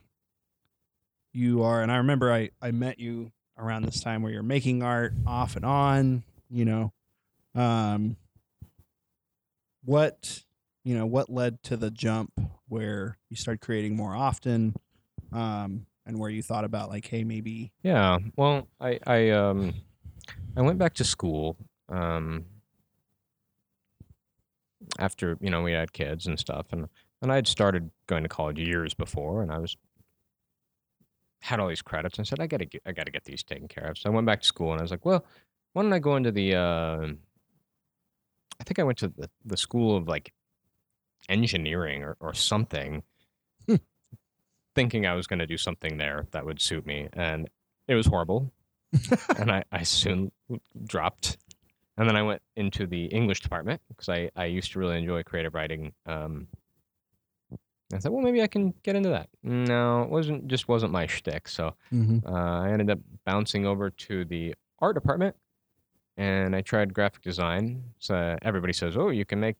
[1.33, 4.83] you are and I remember I I met you around this time where you're making
[4.83, 6.92] art off and on, you know.
[7.55, 8.16] Um
[9.85, 10.42] what
[10.85, 12.33] you know, what led to the jump
[12.68, 14.75] where you started creating more often?
[15.33, 18.18] Um and where you thought about like, hey, maybe Yeah.
[18.37, 19.75] Well, I I um
[20.57, 21.57] I went back to school
[21.88, 22.46] um
[24.98, 26.88] after you know we had kids and stuff, and
[27.22, 29.76] and I had started going to college years before, and I was
[31.40, 33.68] had all these credits, and I said I gotta get I gotta get these taken
[33.68, 33.98] care of.
[33.98, 35.24] So I went back to school, and I was like, well,
[35.72, 37.06] why don't I go into the uh,
[38.60, 40.32] I think I went to the the school of like
[41.28, 43.02] engineering or or something
[44.76, 47.48] thinking I was going to do something there that would suit me, and
[47.88, 48.52] it was horrible.
[49.38, 50.30] and I, I soon
[50.84, 51.38] dropped.
[51.98, 55.22] And then I went into the English department because I, I used to really enjoy
[55.22, 55.92] creative writing.
[56.04, 56.46] Um,
[57.92, 59.28] I thought, well, maybe I can get into that.
[59.42, 61.48] No, it wasn't just wasn't my shtick.
[61.48, 62.26] So mm-hmm.
[62.26, 65.37] uh, I ended up bouncing over to the art department,
[66.16, 67.85] and I tried graphic design.
[67.98, 69.56] So everybody says, "Oh, you can make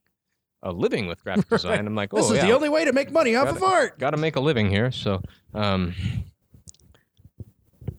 [0.63, 1.61] a living with graphic Right.
[1.61, 3.57] design." I'm like, "Oh, This is yeah, the only way to make money off Got
[3.57, 3.99] of art.
[3.99, 4.91] got to make a living here.
[4.91, 5.23] So,
[5.55, 5.95] um,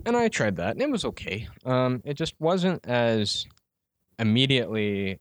[0.06, 1.48] and I tried that, and it was okay.
[1.66, 3.46] Um, it just wasn't as
[4.20, 5.20] immediately.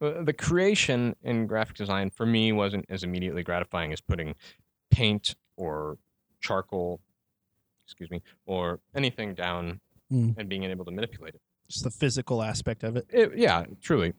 [0.00, 4.34] uh, The creation in graphic design for me wasn't as immediately gratifying as putting
[4.90, 5.98] paint or
[6.40, 7.00] charcoal,
[7.86, 10.34] excuse me, or anything down Mm.
[10.38, 11.40] and being able to manipulate it.
[11.68, 13.06] Just the physical aspect of it.
[13.10, 14.12] It, yeah, truly.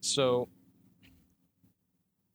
[0.00, 0.48] So,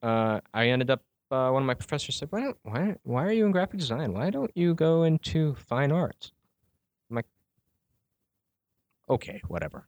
[0.01, 1.03] uh, I ended up.
[1.29, 4.13] Uh, one of my professors said, "Why don't why why are you in graphic design?
[4.13, 6.31] Why don't you go into fine arts?"
[9.09, 9.87] "Okay, whatever."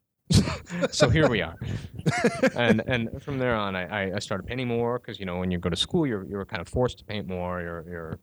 [0.90, 1.56] so here we are,
[2.54, 5.58] and and from there on, I I- started painting more because you know when you
[5.58, 7.60] go to school, you're you're kind of forced to paint more.
[7.60, 8.18] You're you're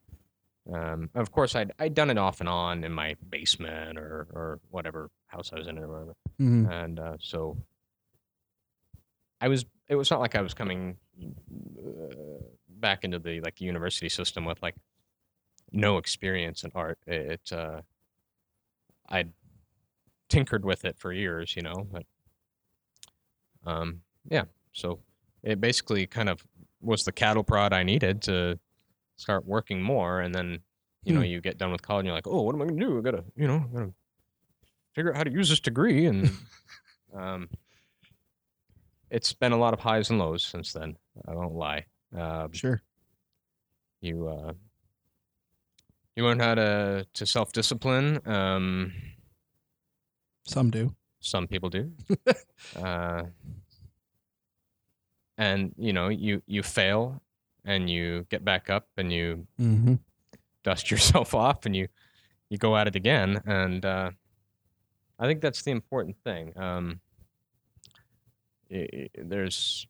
[0.74, 4.60] um, of course, I'd I'd done it off and on in my basement or or
[4.72, 6.72] whatever house I was in or whatever Mm-hmm.
[6.72, 7.58] and uh, so
[9.42, 9.66] I was.
[9.88, 12.14] It was not like I was coming uh,
[12.70, 14.76] back into the like university system with like
[15.72, 17.00] no experience in art.
[17.08, 17.42] It.
[17.52, 17.82] it uh,
[19.10, 19.32] I'd
[20.30, 22.04] tinkered with it for years, you know, but
[23.66, 24.44] um, yeah.
[24.74, 25.00] So
[25.44, 26.46] it basically kind of
[26.82, 28.60] was the cattle prod I needed to
[29.18, 30.60] start working more, and then
[31.04, 31.26] you know Hmm.
[31.26, 32.98] you get done with college, and you're like, oh, what am I gonna do?
[32.98, 33.94] I gotta, you know, I gotta
[34.94, 36.32] figure out how to use this degree and
[37.16, 37.50] um,
[39.12, 41.86] it's been a lot of highs and lows since then i won't lie
[42.18, 42.82] um, Sure.
[44.02, 44.54] you uh,
[46.16, 48.92] you learn how to to self-discipline um,
[50.50, 50.94] Some do.
[51.22, 51.92] some people do
[52.76, 53.24] uh,
[55.38, 57.22] and you know you you fail
[57.66, 59.96] and you get back up and you Mm-hmm.
[60.64, 61.88] dust yourself off and you
[62.50, 64.10] you go at it again and uh,
[65.20, 67.00] i think that's the important thing um,
[69.18, 69.88] there's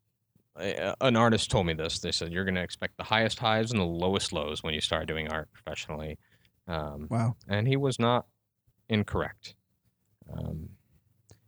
[1.01, 3.79] an artist told me this they said you're going to expect the highest highs and
[3.79, 6.17] the lowest lows when you start doing art professionally
[6.67, 7.35] um, Wow.
[7.47, 8.25] and he was not
[8.89, 9.55] incorrect
[10.33, 10.69] um,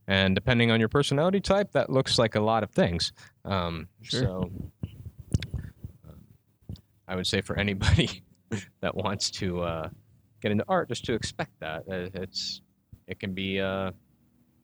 [0.08, 3.12] and depending on your personality type that looks like a lot of things
[3.46, 4.22] um, Sure.
[4.22, 4.52] so
[6.08, 6.20] um,
[7.08, 8.24] i would say for anybody
[8.82, 9.89] that wants to uh,
[10.41, 12.62] get into art just to expect that Uh, it's
[13.08, 13.91] it can be uh,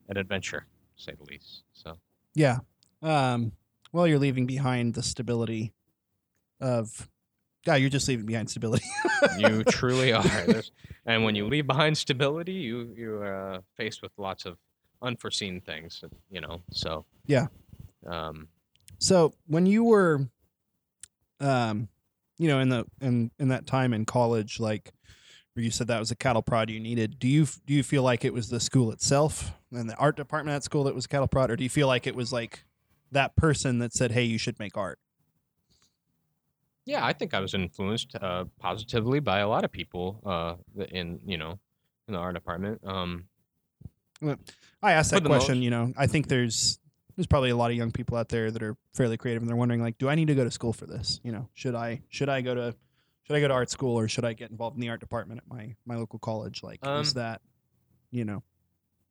[0.09, 0.65] an adventure
[0.97, 1.97] to say the least so
[2.35, 2.59] Yeah.
[3.01, 3.51] Um,
[3.91, 5.73] well, you're leaving behind the stability
[6.59, 7.09] of.
[7.67, 8.85] Yeah, you're just leaving behind stability.
[9.37, 10.71] you truly are There's-
[11.05, 14.57] and when you leave behind stability you you are uh, faced with lots of
[15.01, 17.47] unforeseen things you know so Yeah.
[18.05, 18.47] um
[18.99, 20.27] So when you were,
[21.39, 21.87] um,
[22.37, 24.91] you know, in the in in that time in college, like
[25.53, 28.03] where you said that was a cattle prod you needed, do you do you feel
[28.03, 31.27] like it was the school itself and the art department at school that was cattle
[31.27, 32.63] prod, or do you feel like it was like
[33.11, 34.99] that person that said, "Hey, you should make art"?
[36.87, 40.55] Yeah i think i was influenced uh, positively by a lot of people uh
[40.99, 41.53] in you know
[42.07, 43.11] in the art department um
[44.81, 45.57] I asked that question.
[45.57, 46.79] most- You know, I think there's
[47.15, 49.55] there's probably a lot of young people out there that are fairly creative and they're
[49.63, 51.19] wondering like, do I need to go to school for this?
[51.23, 52.75] You know, should I should I go to
[53.23, 55.41] should I go to art school or should I get involved in the art department
[55.43, 56.63] at my my local college?
[56.63, 57.41] Like, is Um, that
[58.11, 58.41] you know?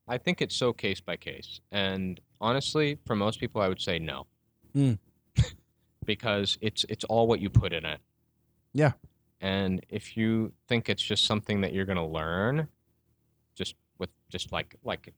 [0.09, 1.61] I think it's so case by case.
[1.71, 4.27] And honestly, for most people, I would say no.
[4.75, 4.99] Mm.
[6.07, 8.01] Because it's it's all what you put in it.
[8.73, 8.92] Yeah.
[9.40, 12.69] And if you think it's just something that you're going to learn,
[13.55, 15.12] just with just like like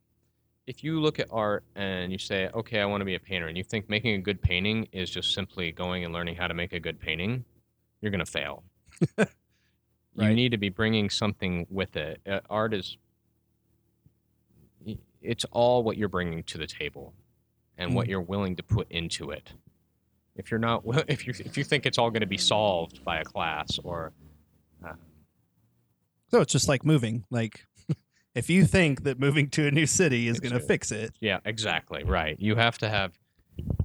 [0.66, 3.46] if you look at art and you say, "Okay, I want to be a painter,"
[3.46, 6.54] and you think making a good painting is just simply going and learning how to
[6.54, 7.44] make a good painting,
[8.00, 8.64] you're going to fail.
[10.20, 12.20] You need to be bringing something with it.
[12.28, 12.96] Uh, art is
[15.22, 17.14] it's all what you're bringing to the table
[17.76, 18.10] and what Mm.
[18.10, 19.52] you're willing to put into it.
[20.38, 23.18] If you're not if you if you think it's all going to be solved by
[23.18, 24.12] a class or
[24.86, 24.92] uh,
[26.30, 27.24] So it's just like moving.
[27.30, 27.66] Like,
[28.34, 31.40] if you think that moving to a new city is going to fix it, yeah,
[31.44, 32.36] exactly, right.
[32.38, 33.18] You have to have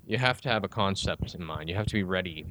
[0.06, 1.70] you have to have a concept in mind.
[1.70, 2.46] You have to be ready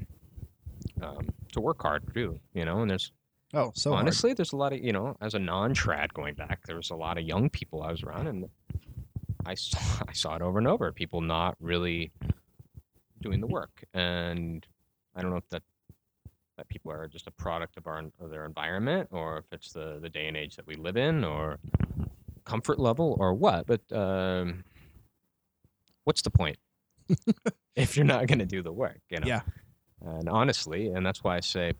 [1.00, 3.12] um, to work hard too, you know, and there's
[3.54, 4.02] oh, so hard.
[4.02, 6.96] honestly, there's a lot of you know, as a non-trad going back, there was a
[6.96, 8.48] lot of young people I was around, and
[9.46, 10.90] I saw I saw it over and over.
[10.90, 12.10] People not really
[13.22, 14.66] doing the work, and
[15.14, 15.62] I don't know if that
[16.58, 19.98] that people are just a product of our of their environment, or if it's the
[20.00, 21.58] the day and age that we live in, or
[22.44, 23.66] comfort level, or what.
[23.66, 24.64] But um,
[26.04, 26.58] what's the point
[27.76, 29.00] if you're not going to do the work?
[29.10, 29.26] You know?
[29.26, 29.40] Yeah.
[30.04, 31.72] And honestly, and that's why I say,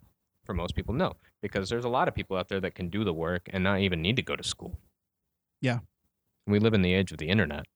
[0.45, 3.05] for most people, no, because there's a lot of people out there that can do
[3.05, 4.79] the work and not even need to go to school.
[5.61, 5.81] Yeah.
[6.47, 7.67] We live in the age of the internet.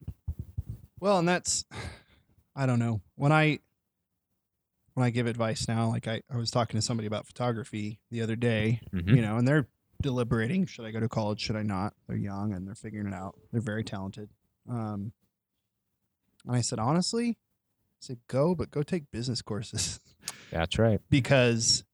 [1.01, 1.65] Well, and that's
[2.57, 3.03] I don't know.
[3.17, 3.59] When I
[4.95, 8.23] when I give advice now, like I, I was talking to somebody about photography the
[8.23, 9.15] other day, Mhm.
[9.15, 9.69] you know, and they're
[10.01, 11.93] deliberating, should I go to college, should I not?
[12.09, 13.39] They're young and they're figuring it out.
[13.53, 14.31] They're very talented.
[14.69, 15.13] Um
[16.47, 20.01] and I said, honestly, I said go, but go take business courses
[20.51, 21.01] That's right.
[21.11, 21.85] because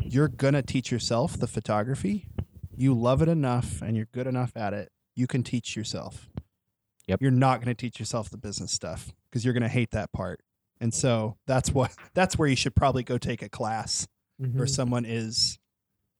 [0.00, 2.28] you're gonna teach yourself the photography.
[2.76, 4.92] You love it enough and you're good enough at it.
[5.16, 6.28] You can teach yourself.
[7.08, 7.20] Yep.
[7.20, 10.40] You're not gonna teach yourself the business stuff because you're gonna hate that part.
[10.80, 14.06] And so that's what that's where you should probably go take a class
[14.38, 15.58] where someone is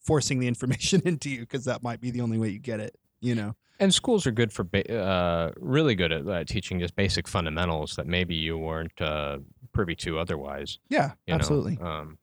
[0.00, 2.96] forcing the information into you because that might be the only way you get it.
[3.20, 3.56] You know.
[3.80, 7.96] And schools are good for ba- uh, really good at uh, teaching just basic fundamentals
[7.96, 9.38] that maybe you weren't uh,
[9.72, 10.78] privy to otherwise.
[10.88, 11.78] Yeah, You absolutely.
[11.82, 12.18] Um,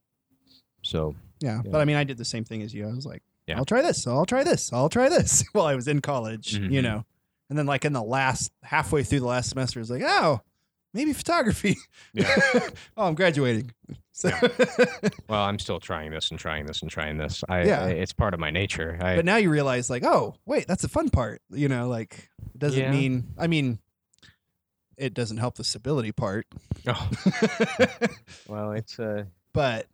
[0.83, 1.61] so Yeah.
[1.65, 1.71] Yeah.
[1.71, 2.87] But I mean, I did the same thing as you.
[2.87, 3.57] I was like, Yeah.
[3.57, 4.07] I'll try this.
[4.07, 4.71] I'll try this.
[4.71, 6.83] I'll try this while I was in college, you Mhm.
[6.83, 7.05] know.
[7.49, 10.39] And then, like, in the last halfway through the last semester, I was like, oh,
[10.93, 11.75] maybe photography.
[12.13, 12.33] Yeah.
[12.97, 13.71] oh, I'm graduating.
[14.11, 14.29] So,
[15.29, 17.43] well, I'm still trying this and trying this and trying this.
[17.47, 17.85] I, Yeah.
[17.85, 18.97] I- it's part of my nature.
[19.01, 21.41] I, but now you realize, like, oh, wait, that's the fun part.
[21.49, 22.91] You know, like, it doesn't Yeah.
[22.91, 23.79] mean, I mean,
[24.97, 26.45] it doesn't help the stability part,
[26.85, 27.09] oh,
[28.49, 29.23] well, it's uh,
[29.53, 29.85] but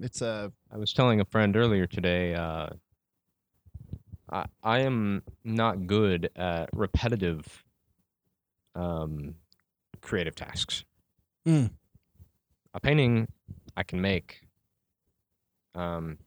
[0.00, 2.34] it's a, I was telling a friend earlier today.
[2.34, 2.68] Uh,
[4.32, 7.62] I I am not good at repetitive,
[8.74, 9.34] um,
[10.04, 10.84] creative tasks.
[11.46, 11.70] Mm.
[12.74, 13.26] A painting
[13.76, 14.42] I can make,
[15.74, 16.18] um,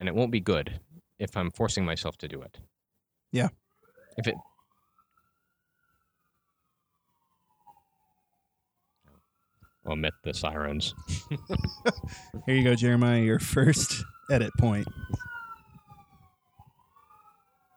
[0.00, 0.80] and it won't be good
[1.18, 2.58] if I'm forcing myself to do it.
[3.30, 3.48] Yeah.
[4.16, 4.34] If it.
[9.86, 10.94] Omit the sirens.
[12.46, 14.86] here you go, Jeremiah, your first edit point.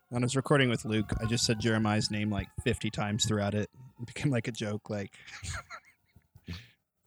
[0.09, 3.55] When I was recording with Luke, I just said Jeremiah's name like 50 times throughout
[3.55, 3.69] it.
[3.99, 4.89] It became like a joke.
[4.89, 5.13] Like,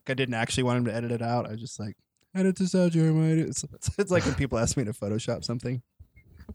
[0.06, 1.46] I didn't actually want him to edit it out.
[1.46, 1.96] I was just like,
[2.34, 3.34] edit this out, Jeremiah.
[3.48, 3.64] It's,
[3.98, 5.82] it's, like when people ask me to Photoshop something.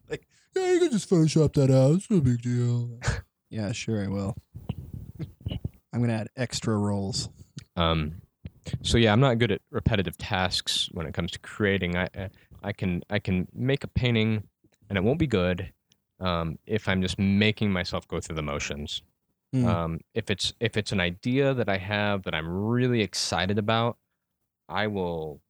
[0.09, 1.97] Like, yeah, you can just Photoshop that out.
[1.97, 2.99] It's no big deal.
[3.51, 4.35] yeah, sure, I will.
[5.93, 7.29] I'm to add extra rolls.
[7.75, 8.23] Um,
[8.81, 11.95] so yeah, I'm not good at repetitive tasks when it comes to creating.
[11.95, 12.29] I I-
[12.63, 14.43] I can I can make a painting,
[14.89, 15.71] and it won't be good
[16.19, 19.03] um, if I'm just making myself go through the motions.
[19.53, 19.65] Mm.
[19.65, 23.97] Um, if it's if it's an idea that I have that I'm really excited about,
[24.67, 25.41] I will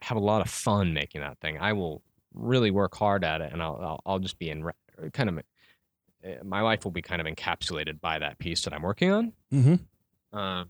[0.00, 1.56] have a lot of fun making that thing.
[1.58, 5.10] I will really work hard at it, and I'll I'll, I'll just be in re-
[5.12, 5.38] kind of.
[5.38, 9.32] uh, My life will be kind of encapsulated by that piece that I'm working on.
[9.52, 10.36] Mm-hmm.
[10.38, 10.68] Um,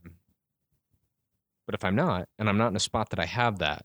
[1.64, 3.82] but if I'm not, and I'm not in a spot that I have that,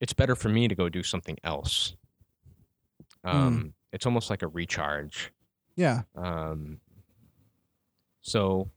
[0.00, 1.94] it's better for me to go do something else.
[3.24, 5.32] Um, It's almost like a recharge.
[5.80, 6.02] Yeah.
[6.14, 6.78] Um,
[8.20, 8.68] so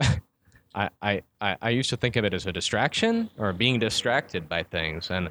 [0.72, 4.62] I, I, I, used to think of it as a distraction or being distracted by
[4.62, 5.10] things.
[5.10, 5.30] And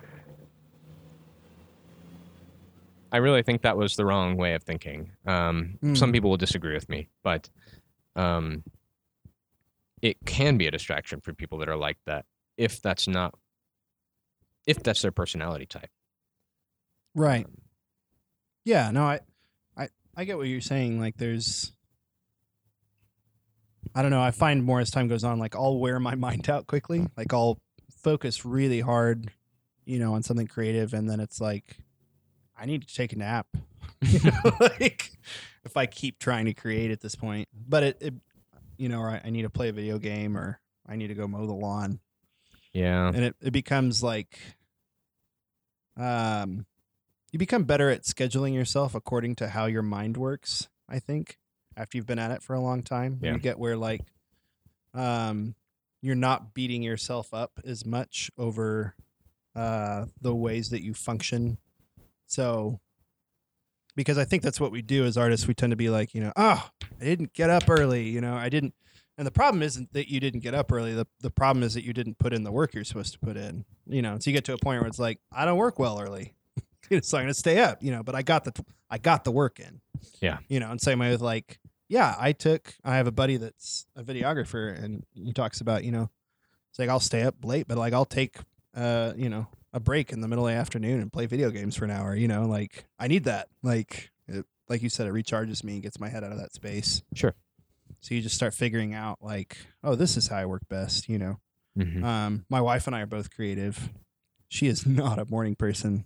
[3.13, 5.11] I really think that was the wrong way of thinking.
[5.25, 6.13] Um, Some Mm.
[6.13, 7.49] people will disagree with me, but
[8.17, 8.65] um,
[10.01, 12.25] it can be a distraction for people that are like that
[12.57, 13.33] if that's not
[14.67, 15.89] if that's their personality type.
[17.15, 17.47] Right.
[18.65, 19.19] Yeah, no, I
[20.15, 20.99] I get what you're saying.
[20.99, 21.71] Like there's
[23.95, 26.49] I don't know, I find more as time goes on, like I'll wear my mind
[26.49, 27.05] out quickly.
[27.17, 27.59] Like I'll
[28.01, 29.31] focus really hard,
[29.85, 31.77] you know, on something creative and then it's like
[32.57, 33.47] I need to take a nap.
[34.01, 35.11] you know, like
[35.63, 37.47] if I keep trying to create at this point.
[37.67, 38.13] But it, it
[38.77, 41.13] you know, or I, I need to play a video game or I need to
[41.13, 41.99] go mow the lawn
[42.73, 43.07] Yeah.
[43.07, 44.37] and it, it becomes like
[45.95, 46.65] um
[47.33, 51.37] you become better at scheduling yourself according to how your mind works i think
[51.75, 53.33] after you've been at it for a long time Yeah.
[53.33, 54.01] you get where like
[54.93, 55.55] um
[56.01, 58.95] you're not beating yourself up as much over
[59.55, 61.57] uh the ways that you function
[62.27, 62.79] so
[63.95, 66.21] because i think that's what we do as artists we tend to be like you
[66.21, 66.69] know oh
[67.01, 68.73] i didn't get up early you know i didn't
[69.15, 70.95] and the problem isn't that you didn't get up early.
[70.95, 73.37] The the problem is that you didn't put in the work you're supposed to put
[73.37, 73.63] in.
[73.85, 76.01] You know, so you get to a point where it's like, I don't work well
[76.01, 76.33] early.
[77.01, 79.59] so I'm gonna stay up, you know, but I got the I got the work
[79.59, 79.81] in.
[80.21, 80.39] Yeah.
[80.47, 81.59] You know, and same way with like,
[81.89, 85.91] yeah, I took I have a buddy that's a videographer and he talks about, you
[85.91, 86.09] know,
[86.69, 88.37] it's like I'll stay up late, but like I'll take
[88.75, 91.75] uh, you know, a break in the middle of the afternoon and play video games
[91.75, 93.47] for an hour, you know, like I need that.
[93.61, 96.53] Like it, like you said, it recharges me, and gets my head out of that
[96.53, 97.03] space.
[97.13, 97.33] Sure.
[98.01, 101.17] So you just start figuring out like, oh, this is how I work best, you
[101.17, 101.39] know.
[101.77, 102.03] Mhm.
[102.03, 103.91] Um, my wife and I are both creative.
[104.49, 106.05] She is not a morning person,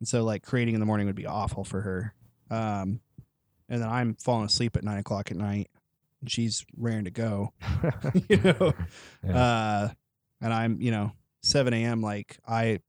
[0.00, 2.14] and so like creating in the morning would be awful for her.
[2.50, 3.00] Um,
[3.68, 5.68] and then I'm falling asleep at nine o'clock at night,
[6.20, 7.52] and she's raring to go.
[8.28, 8.72] you know,
[9.26, 9.36] Yeah.
[9.36, 9.88] uh,
[10.40, 12.00] and I'm you know seven a.m.
[12.00, 12.80] Like I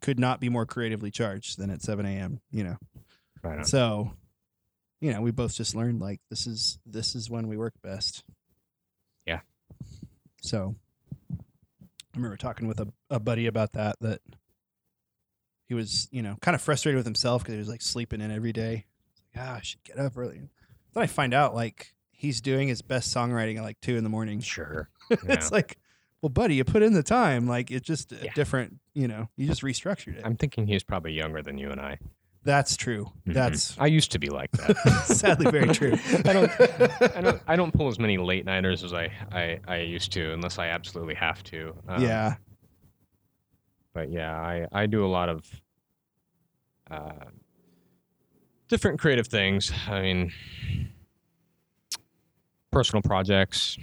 [0.00, 2.40] could not be more creatively charged than at seven a.m.
[2.50, 2.76] You know,
[3.42, 4.12] Right so
[5.00, 8.22] you know we both just learned like this is this is when we work best.
[9.26, 9.40] Yeah.
[10.42, 10.76] So
[11.32, 14.20] I remember talking with a, a buddy about that that
[15.66, 18.30] he was, you know, kind of frustrated with himself because he was like sleeping in
[18.30, 18.86] every day.
[19.34, 20.40] Like, ah, I should get up early.
[20.94, 24.10] Then I find out like he's doing his best songwriting at like two in the
[24.10, 24.40] morning.
[24.40, 24.90] Sure.
[25.10, 25.78] it's like,
[26.20, 27.46] well, buddy, you put in the time.
[27.46, 28.32] Like it's just a Yeah.
[28.34, 30.22] different, you know, you just restructured it.
[30.24, 31.98] I'm thinking he's probably younger than you and I.
[32.44, 33.12] That's true.
[33.26, 33.34] Mhm.
[33.34, 34.76] That's I used to be like that.
[35.06, 35.92] sadly very true.
[36.24, 36.50] I don't,
[37.16, 40.32] I don't, I don't pull as many late nighters as I, I, I used to,
[40.32, 41.72] unless I absolutely have to.
[41.88, 42.34] Um, yeah.
[43.92, 45.44] But yeah, I, I do a lot of
[46.90, 47.26] uh,
[48.68, 49.72] different creative things.
[49.88, 50.32] I mean,
[52.70, 53.76] personal projects.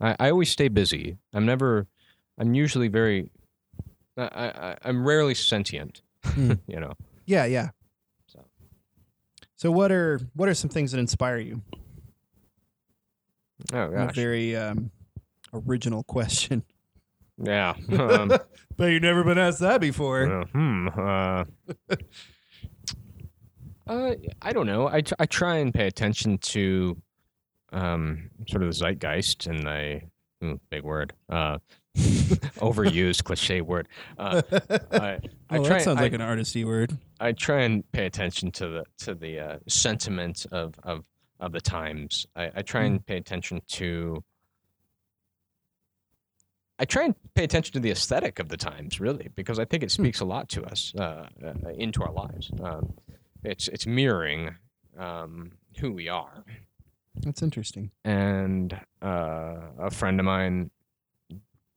[0.00, 1.18] I, I always stay busy.
[1.32, 1.86] I'm never.
[2.38, 3.30] I'm usually very.
[4.16, 6.02] I, I I'm rarely sentient.
[6.24, 6.52] Hmm.
[6.66, 6.92] you know.
[7.26, 7.70] Yeah, yeah.
[8.26, 8.40] So.
[9.56, 11.62] So what are what are some things that inspire you?
[13.72, 14.14] Oh A gosh.
[14.14, 14.90] very um,
[15.52, 16.64] original question.
[17.42, 17.74] Yeah.
[17.98, 18.28] Um,
[18.76, 20.42] but you've never been asked that before.
[20.42, 20.88] Uh, hmm.
[20.88, 21.44] Uh,
[23.86, 24.88] uh, I don't know.
[24.88, 26.96] I, I try and pay attention to
[27.72, 30.02] um, sort of the zeitgeist and the
[30.44, 31.58] ooh, big word, uh,
[31.96, 33.88] overused cliche word.
[34.18, 34.42] Uh,
[34.92, 35.18] I, I
[35.58, 35.78] oh, try.
[35.78, 36.96] that sounds I, like an artisty word.
[37.20, 41.04] I try and pay attention to the to the uh, sentiment of, of
[41.40, 42.26] of the times.
[42.36, 44.22] I, I try and pay attention to.
[46.82, 49.84] I try and pay attention to the aesthetic of the times, really, because I think
[49.84, 52.50] it speaks a lot to us, uh, uh, into our lives.
[52.60, 52.94] Um,
[53.44, 54.56] it's it's mirroring
[54.98, 56.44] um, who we are.
[57.14, 57.92] That's interesting.
[58.04, 60.72] And uh, a friend of mine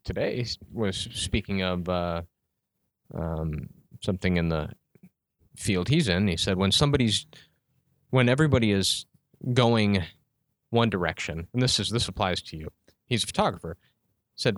[0.05, 0.43] today
[0.73, 2.23] was speaking of uh,
[3.13, 3.69] um,
[4.01, 4.69] something in the
[5.55, 6.27] field he's in.
[6.27, 7.27] He said, when somebody's,
[8.09, 9.05] when everybody is
[9.53, 10.03] going
[10.71, 12.69] one direction, and this is this applies to you.
[13.05, 13.77] He's a photographer.
[14.35, 14.57] Said,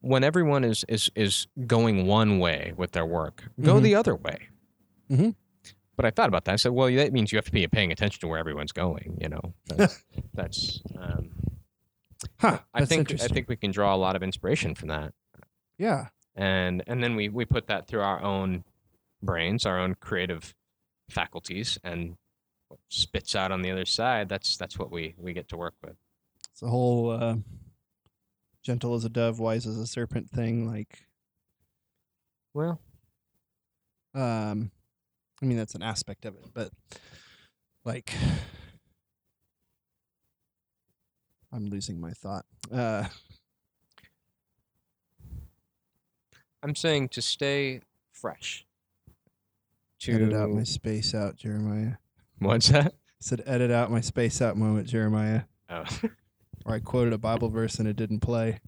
[0.00, 3.82] when everyone is is is going one way with their work, go Mhm.
[3.82, 4.48] the other way.
[5.10, 5.34] Mhm.
[5.96, 6.52] But I thought about that.
[6.52, 9.18] I said, well, that means you have to be paying attention to where everyone's going.
[9.20, 11.30] You know, that's, that's um,
[12.40, 12.60] Huh.
[12.74, 15.12] I that's think I think we can draw a lot of inspiration from that,
[15.78, 16.08] yeah.
[16.34, 18.64] and and then we we put that through our own
[19.22, 20.54] brains, our own creative
[21.08, 22.16] faculties, and
[22.88, 24.28] spits out on the other side.
[24.28, 25.96] That's that's what we we get to work with.
[26.52, 27.36] It's a whole uh,
[28.68, 30.70] gentle as a dove, wise as a serpent thing.
[30.70, 31.06] Like,
[32.52, 32.78] Well,
[34.14, 34.70] um,
[35.40, 36.70] I mean, that's an aspect of it, but
[37.86, 38.12] like,
[41.50, 42.44] I'm losing my thought.
[42.70, 43.04] Uh,
[46.62, 47.80] I'm saying to stay
[48.12, 48.66] fresh.
[50.00, 51.92] To edit out my space out, Jeremiah.
[52.38, 52.92] what's that?
[53.18, 55.44] said edit out my space out moment, Jeremiah.
[55.70, 55.84] Oh,
[56.68, 58.60] or I quoted a Bible verse and it didn't play.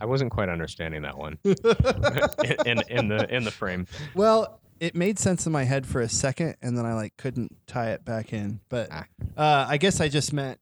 [0.00, 3.86] I wasn't quite understanding that one in, in in the in the frame.
[4.14, 7.54] Well, it made sense in my head for a second, and then I like couldn't
[7.66, 8.60] tie it back in.
[8.70, 9.04] But Ah.
[9.36, 10.58] uh, I guess I just meant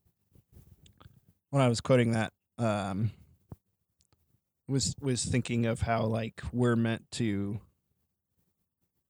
[1.51, 3.13] when I was quoting that um,
[4.67, 7.61] was was thinking of how like we're meant to,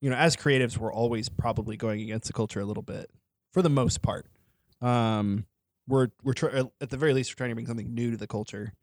[0.03, 3.11] you know, as creatives, we're always probably going against the culture a little bit
[3.55, 4.27] for the most part.
[4.83, 5.47] Um,
[5.89, 8.27] we're we're try- at the very least we're trying to bring something new to the
[8.29, 8.75] culture,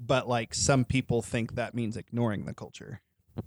[0.00, 3.00] but like some people think that means ignoring the culture.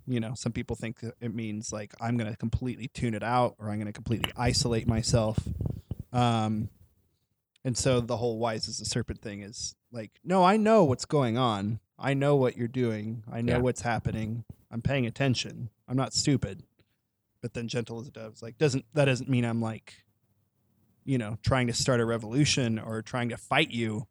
[0.07, 3.55] You know some people think it means like i'm going to completely tune it out
[3.59, 5.37] or i'm going to completely isolate myself.
[6.11, 6.69] Um
[7.65, 11.05] and so the whole wise as a serpent thing is like no i know what's
[11.05, 11.79] going on.
[11.99, 13.23] I know what you're doing.
[13.31, 13.59] I know Yeah.
[13.59, 14.43] what's happening.
[14.71, 15.69] I'm paying attention.
[15.87, 16.63] I'm not stupid.
[17.41, 20.05] But then gentle as a dove is like doesn't that doesn't mean i'm like
[21.05, 24.07] you know trying to start a revolution or trying to fight you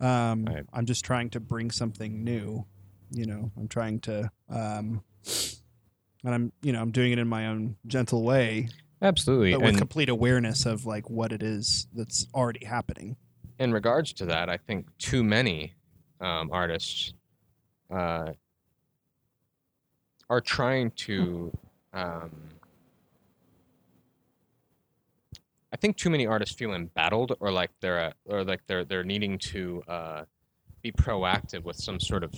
[0.00, 0.64] um Right.
[0.72, 2.66] i'm just trying to bring something new
[3.10, 5.02] you know i'm trying to um
[6.24, 8.68] and i'm you know i'm doing it in my own gentle way
[9.02, 9.52] Absolutely.
[9.52, 13.16] but with and complete awareness of like what it is that's already happening
[13.58, 15.72] in regards to that, I think too many
[16.20, 17.14] um, artists
[17.90, 18.32] uh,
[20.28, 21.52] are trying to.
[21.92, 22.30] Um,
[25.72, 29.04] I think too many artists feel embattled, or like they're uh, or like they're they're
[29.04, 30.24] needing to uh,
[30.82, 32.32] be proactive with some sort of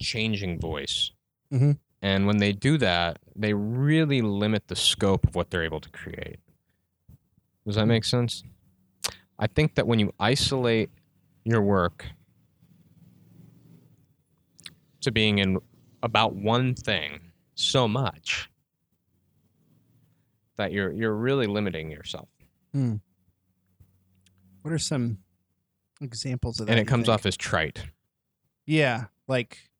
[0.00, 1.12] changing voice.
[1.52, 1.78] Mhm.
[2.02, 5.90] And when they do that, they really limit the scope of what they're able to
[5.90, 6.38] create.
[7.66, 8.42] Does that make sense?
[9.38, 10.90] I think that when you isolate
[11.44, 12.06] your work
[15.00, 15.58] to being in
[16.02, 17.20] about one thing
[17.54, 18.50] so much
[20.56, 22.28] that you're you're really limiting yourself.
[24.62, 25.18] What are some
[26.00, 27.14] examples of that and it comes think?
[27.14, 27.84] off as trite.
[28.66, 29.70] yeah like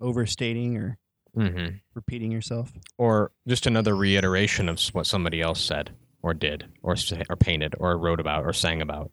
[0.00, 0.98] overstating or
[1.34, 5.90] hmm repeating yourself Or just another reiteration of what somebody else said
[6.22, 6.96] or did or
[7.28, 9.12] or painted or wrote about or sang about.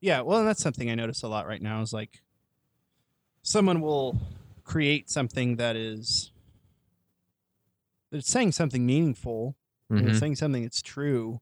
[0.00, 2.22] Yeah, well, and that's something I notice a lot right now is like
[3.42, 4.16] someone will
[4.64, 6.30] create something that is
[8.12, 9.56] it's saying something meaningful,
[9.90, 10.08] and Mhm.
[10.10, 11.40] it's saying something that's true.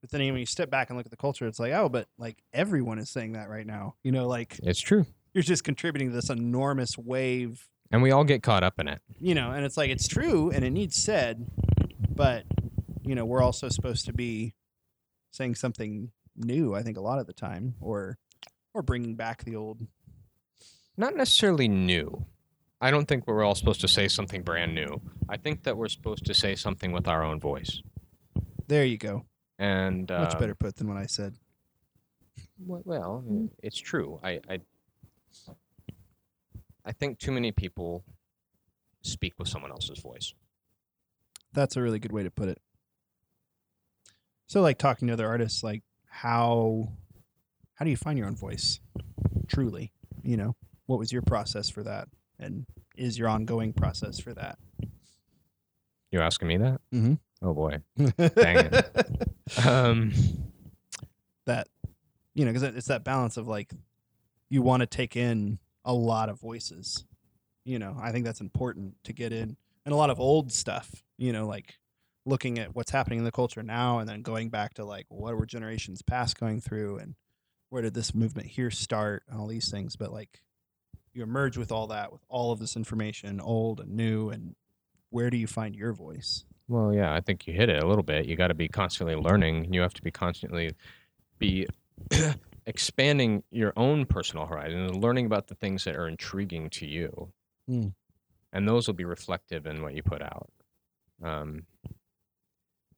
[0.00, 2.06] But then when you step back and look at the culture, it's like, oh, but
[2.18, 3.94] like everyone is saying that right now.
[4.04, 5.06] You know, like It's true.
[5.34, 9.00] you're just contributing to this enormous wave, And we all get caught up in it.
[9.18, 11.46] you know, and it's like it's true and it needs said,
[12.14, 12.44] but
[13.02, 14.54] you know, we're also supposed to be
[15.30, 18.18] saying something new, I think a lot of the time or
[18.74, 19.80] or bringing back the old
[20.96, 22.26] Not necessarily new.
[22.80, 25.00] I don't think we're all supposed to say something brand new.
[25.28, 27.82] I think that we're supposed to say something with our own voice.
[28.68, 29.24] There you go.
[29.58, 31.34] And uh, Much better put than what I said.
[32.64, 33.24] w- Well,
[33.62, 34.20] it's true.
[34.22, 34.60] I, I
[36.84, 38.04] I think too many people
[39.02, 40.32] speak with someone else's voice.
[41.52, 42.60] That's a really good way to put it.
[44.46, 46.92] So like talking to other artists like how
[47.74, 48.80] how do you find your own voice?
[49.48, 49.92] Truly,
[50.22, 50.56] you know,
[50.86, 52.64] what was your process for that and
[52.96, 54.58] is your ongoing process for that?
[56.10, 56.80] You asking me that?
[56.92, 57.18] Mhm.
[57.42, 57.82] Oh boy.
[57.96, 58.70] Dang
[59.66, 60.12] Um,
[61.46, 61.68] that
[62.34, 63.72] you know, cuz it's that balance of like
[64.50, 67.04] you want to take in a lot of voices.
[67.64, 71.02] You know, I think that's important to get in and a lot of old stuff,
[71.16, 71.78] you know, like
[72.26, 75.34] looking at what's happening in the culture now and then going back to like what
[75.34, 77.14] were generations past going through and
[77.70, 80.42] where did this movement here start and all these things but like
[81.14, 84.54] you emerge with all that with all of this information old and new and
[85.08, 88.02] where do you find your voice Well, yeah, I think you hit it a little
[88.02, 88.26] bit.
[88.26, 89.72] You got to be constantly learning.
[89.72, 90.74] You have to be constantly
[91.38, 91.66] be
[92.66, 97.32] expanding your own personal horizon and learning about the things that are intriguing to you.
[97.68, 97.94] Mm.
[98.52, 100.50] And those will be reflective in what you put out.
[101.22, 101.64] Um,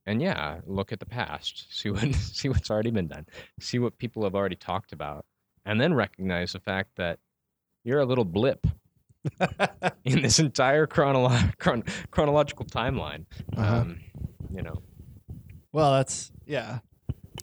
[0.05, 3.27] and yeah, look at the past, see what see what's already been done,
[3.61, 5.25] see what people have already talked about,
[5.65, 7.21] and then recognize the fact that
[7.85, 8.67] you're a little blip
[10.05, 13.27] in this entire chronolo- chron- chronological timeline.
[13.57, 13.77] Uh-huh.
[13.77, 14.01] Um,
[14.51, 14.83] you know,
[15.73, 16.81] well that's yeah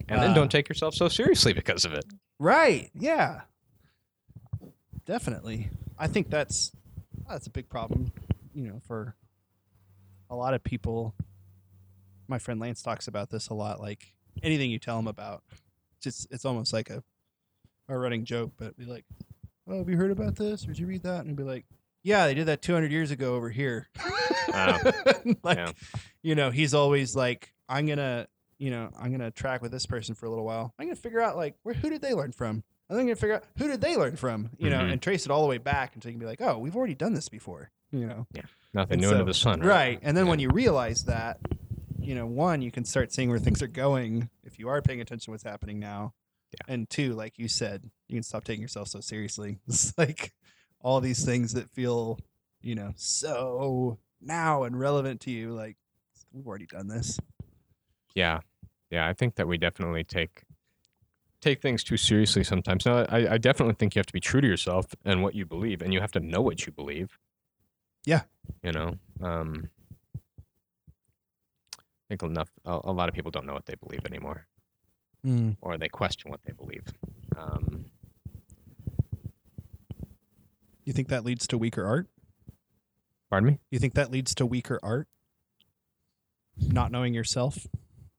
[0.08, 2.04] and then Uh, don't take yourself so seriously because of it.
[2.38, 2.90] Right.
[2.94, 3.42] Yeah.
[5.06, 5.70] Definitely.
[5.98, 6.72] I think that's
[7.28, 8.12] that's a big problem,
[8.54, 9.14] you know, for
[10.30, 11.14] a lot of people.
[12.26, 13.80] My friend Lance talks about this a lot.
[13.80, 15.42] Like anything you tell him about,
[16.00, 17.02] just it's almost like a
[17.88, 18.52] a running joke.
[18.56, 19.04] But be like,
[19.68, 20.64] "Oh, have you heard about this?
[20.64, 21.64] Or did you read that?" And be like,
[22.02, 23.88] "Yeah, they did that 200 years ago over here."
[25.42, 25.72] like, yeah.
[26.22, 28.26] you know, he's always like, "I'm gonna."
[28.60, 30.74] You know, I'm gonna track with this person for a little while.
[30.80, 32.64] I'm gonna figure out like where who did they learn from?
[32.88, 34.92] And then you figure out who did they learn from, you know, Mhm.
[34.94, 36.94] and trace it all the way back until you can be like, oh, we've already
[36.96, 38.26] done this before, you know.
[38.32, 38.42] Yeah,
[38.74, 39.60] nothing And new so- under the sun.
[39.60, 40.00] Right.
[40.02, 40.30] And then Yeah.
[40.30, 41.38] when you realize that,
[42.00, 45.00] you know, one, you can start seeing where things are going if you are paying
[45.00, 46.14] attention to what's happening now.
[46.52, 46.72] Yeah.
[46.74, 49.58] And two, like you said, you can stop taking yourself so seriously.
[49.68, 50.32] It's like
[50.80, 52.18] all these things that feel,
[52.62, 55.52] you know, so now and relevant to you.
[55.52, 55.76] Like,
[56.32, 57.18] we've already done this.
[58.14, 58.40] Yeah,
[58.90, 59.06] yeah.
[59.06, 60.42] I think that we definitely take
[61.40, 62.84] take things too seriously sometimes.
[62.84, 65.46] Now, I, I definitely think you have to be true to yourself and what you
[65.46, 67.18] believe, and you have to know what you believe.
[68.04, 68.22] Yeah.
[68.62, 69.68] You know, um,
[71.78, 72.50] I think enough.
[72.64, 74.46] A, a lot of people don't know what they believe anymore,
[75.60, 76.84] or they question what they believe.
[77.36, 77.86] Um,
[80.84, 82.06] You think that leads to weaker art?
[83.28, 83.58] pardon me.
[83.70, 85.06] You think that leads to weaker art?
[86.56, 87.66] Not knowing yourself?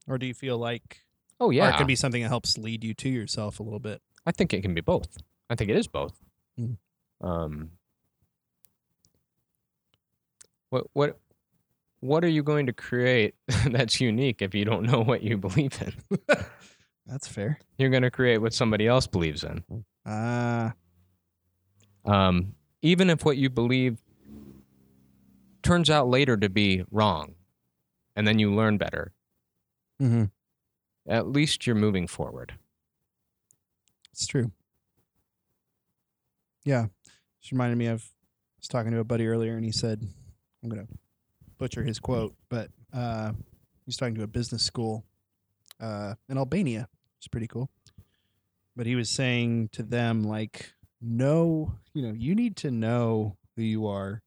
[0.06, 1.00] Or do you feel like
[1.40, 4.00] Oh yeah, art can be something that helps lead you to yourself a little bit?
[4.24, 5.16] I think it can be both.
[5.50, 6.16] I think it is both.
[6.60, 6.76] Mm.
[7.20, 7.70] Um,
[10.68, 11.18] what what
[11.98, 13.34] what are you going to create
[13.66, 16.18] that's unique if you don't know what you believe in?
[17.10, 17.58] That's fair.
[17.76, 19.64] You're going to create what somebody else believes in.
[20.06, 20.74] Ah,
[22.04, 23.98] Um, even if what you believe
[25.62, 27.34] turns out later to be wrong,
[28.16, 29.12] and then you learn better,
[30.00, 30.24] mm-hmm.
[31.08, 32.54] at least you're moving forward.
[34.12, 34.50] it's true.
[36.64, 36.86] Yeah.
[37.40, 40.06] Just reminded me of I was talking to a buddy earlier and he said,
[40.62, 40.86] I'm gonna
[41.58, 43.32] butcher his quote, but uh
[43.86, 45.04] he's talking to a business school
[45.80, 46.88] uh in Albania,
[47.20, 47.68] which is pretty cool.
[48.74, 53.62] But he was saying to them like, know, you know, you need to know who
[53.62, 54.22] you are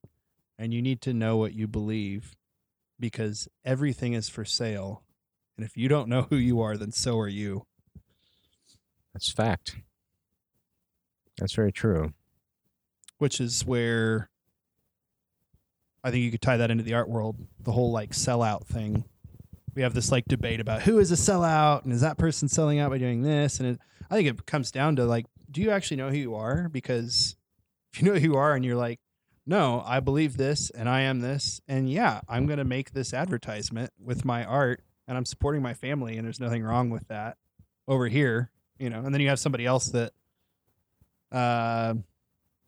[0.60, 2.36] and you need to know what you believe
[3.00, 5.02] because everything is for sale.
[5.58, 7.66] And if you don't know who you are, then so are you.
[9.12, 9.76] That's fact.
[11.40, 12.14] That's very true.
[13.18, 14.30] which is where
[16.04, 19.06] I think you could tie that into the art world, the whole like sellout thing.
[19.76, 22.80] We have this like debate about who is a sellout and is that person selling
[22.80, 23.60] out by doing this?
[23.60, 26.36] And it, I think it comes down to like, do you actually know who you
[26.36, 26.70] are?
[26.70, 27.36] Because
[27.92, 29.00] if you know who you are and you're like,
[29.46, 33.14] no, I believe this and I am this, and yeah, I'm going to make this
[33.14, 37.38] advertisement with my art and I'm supporting my family and there's nothing wrong with that
[37.88, 40.14] over here, you know, and then you have somebody else that,
[41.32, 41.96] uh,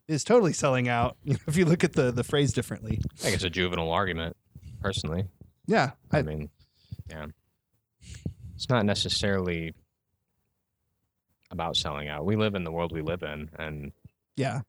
[0.08, 1.16] is totally selling out.
[1.24, 3.00] You know, if you look at the the phrase differently.
[3.14, 4.36] I think it's a juvenile argument,
[4.80, 5.26] personally.
[5.66, 6.50] Yeah, I I, mean,
[7.08, 7.26] yeah.
[8.54, 9.74] It's not necessarily
[11.50, 12.24] about selling out.
[12.24, 13.92] We live in the world we live in, and
[14.36, 14.60] yeah,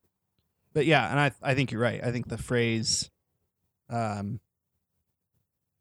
[0.74, 2.04] but yeah, and I I think you're right.
[2.04, 3.10] I think the phrase,
[3.90, 4.40] um,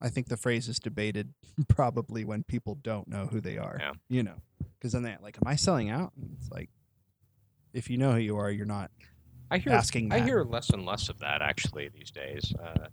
[0.01, 1.35] I think the phrase is debated
[1.69, 3.77] probably when people don't know who they are.
[3.81, 3.93] Yeah.
[4.09, 4.37] You know,
[4.79, 6.71] because then they're like, "Am I selling out?" And it's like,
[7.73, 8.91] if you know who you are, you're not
[9.51, 10.13] I hear asking.
[10.13, 12.53] I hear less and less of that actually these days.
[12.63, 12.87] Uh,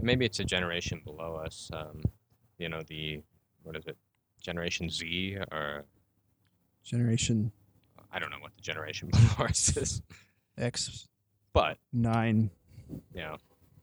[0.00, 1.70] maybe it's a generation below us.
[1.72, 2.02] Um,
[2.60, 3.22] you know, the
[3.62, 3.96] what is it,
[4.40, 5.84] Generation Z, or
[6.84, 7.50] Generation
[8.12, 10.02] I don't know what the generation below us is,
[10.58, 11.08] X
[11.52, 12.50] but nine
[13.14, 13.36] you know,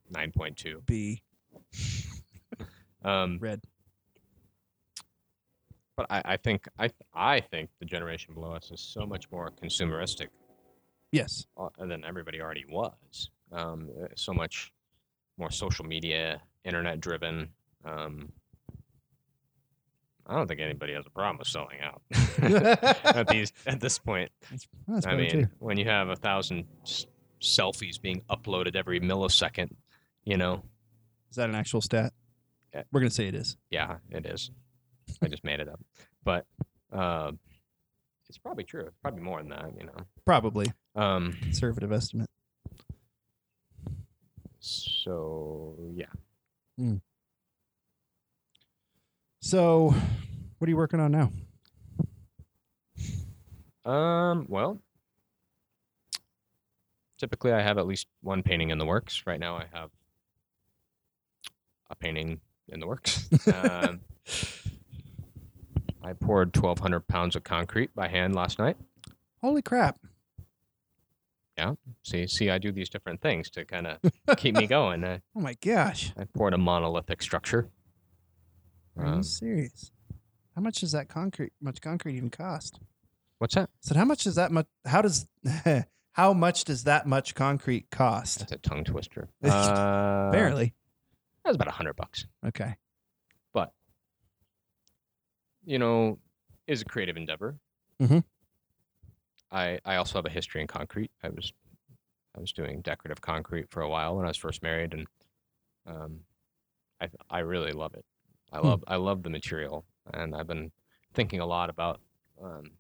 [0.10, 0.82] nine point two.
[0.86, 1.22] B
[3.04, 3.62] Um, red.
[5.96, 9.52] but I, I think I I think the generation below us is so much more
[9.62, 10.28] consumeristic
[11.12, 11.46] Yes.
[11.80, 13.30] than everybody already was.
[13.54, 14.74] Um, so much
[15.38, 17.48] more social media, internet driven.
[17.86, 18.34] Um,
[20.28, 22.02] I don't think anybody has a problem with selling out
[23.16, 24.30] at these at this point.
[24.52, 25.48] That's, that's I mean, true.
[25.60, 27.06] when you have a thousand s-
[27.42, 29.70] selfies being uploaded every millisecond,
[30.26, 30.64] you know,
[31.30, 32.12] Is that an actual stat?
[32.74, 32.84] Yeah.
[32.92, 33.56] We're gonna say it is.
[33.72, 34.52] yeah, it is.
[35.22, 35.80] I just made it up,
[36.26, 36.46] but
[36.92, 37.32] uh,
[38.28, 38.82] it's probably true.
[38.88, 39.94] It's probably more than that, you know.
[40.26, 42.30] Probably Um, conservative estimate.
[44.60, 46.06] so yeah.
[49.40, 49.96] So,
[50.58, 51.32] what are you working on now?
[53.90, 54.82] Um, well,
[57.18, 59.24] typically I have at least one painting in the works.
[59.26, 59.90] Right now I have
[61.90, 63.30] a painting in the works.
[63.48, 64.02] um,
[66.04, 68.78] I poured 1,200 pounds of concrete by hand last night.
[69.42, 70.00] Holy crap!
[71.58, 71.74] Yeah.
[72.04, 73.98] See, see, I do these different things to kind of
[74.38, 75.04] keep me going.
[75.04, 76.12] I, Oh my gosh!
[76.18, 77.70] I poured a monolithic structure.
[78.98, 79.92] Are you Um, serious?
[80.58, 81.54] How much does that concrete?
[81.62, 82.80] Much concrete even cost?
[83.38, 83.70] what's that?
[83.82, 84.66] So how much does that much?
[84.88, 85.28] How does
[86.14, 88.40] how much does that much concrete cost?
[88.40, 89.30] That's a tongue twister.
[89.44, 90.74] Uh, Apparently.
[91.44, 92.26] That was about a hundred bucks.
[92.44, 92.76] Okay.
[93.54, 93.72] but
[95.64, 96.18] you know,
[96.66, 97.60] is a creative endeavor.
[98.02, 98.24] Mhm.
[99.52, 101.12] I I also have a history in concrete.
[101.22, 101.54] I was
[102.36, 105.06] I was doing decorative concrete for a while when I was first married, and
[105.86, 106.22] um,
[107.00, 108.06] I I really love it.
[108.52, 108.66] I Hmm.
[108.66, 110.72] love I love the material, and I've been
[111.14, 112.00] thinking a lot about
[112.44, 112.72] um,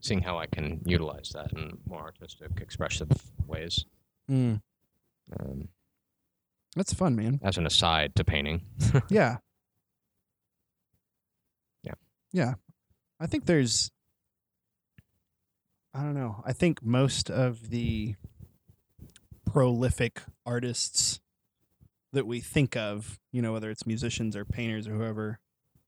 [0.00, 3.10] seeing how I can utilize that in more artistic, expressive
[3.46, 3.84] ways.
[4.30, 4.60] Mm,
[5.38, 5.68] Um,
[6.74, 7.40] that's fun, man.
[7.42, 8.62] as an aside to painting.
[9.08, 9.38] Yeah.
[11.82, 11.94] Yeah.
[12.32, 12.54] Yeah.
[13.20, 13.90] I think there's
[15.94, 16.42] I don't know.
[16.44, 18.16] I think most of the
[19.46, 21.20] prolific artists
[22.12, 25.38] that we think of, you know, whether it's musicians or painters or whoever,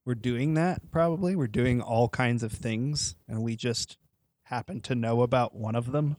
[0.09, 1.37] we're doing that probably.
[1.37, 3.99] We're doing all kinds of things and we just
[4.45, 6.17] happen to know about one of them.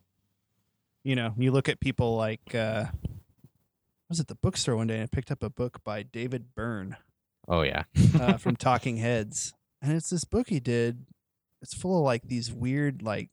[1.03, 4.95] You know, you look at people like uh I was at the bookstore one day
[4.95, 6.97] and I picked up a book by David Byrne
[7.47, 7.85] Oh yeah,
[8.19, 11.07] uh, from Talking Heads, and it's this book he did.
[11.63, 13.31] It's full of like these weird like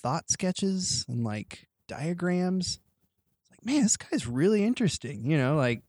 [0.00, 2.78] thought sketches and like diagrams.
[3.40, 5.28] It's like, man, this guy's really interesting.
[5.28, 5.82] You know, like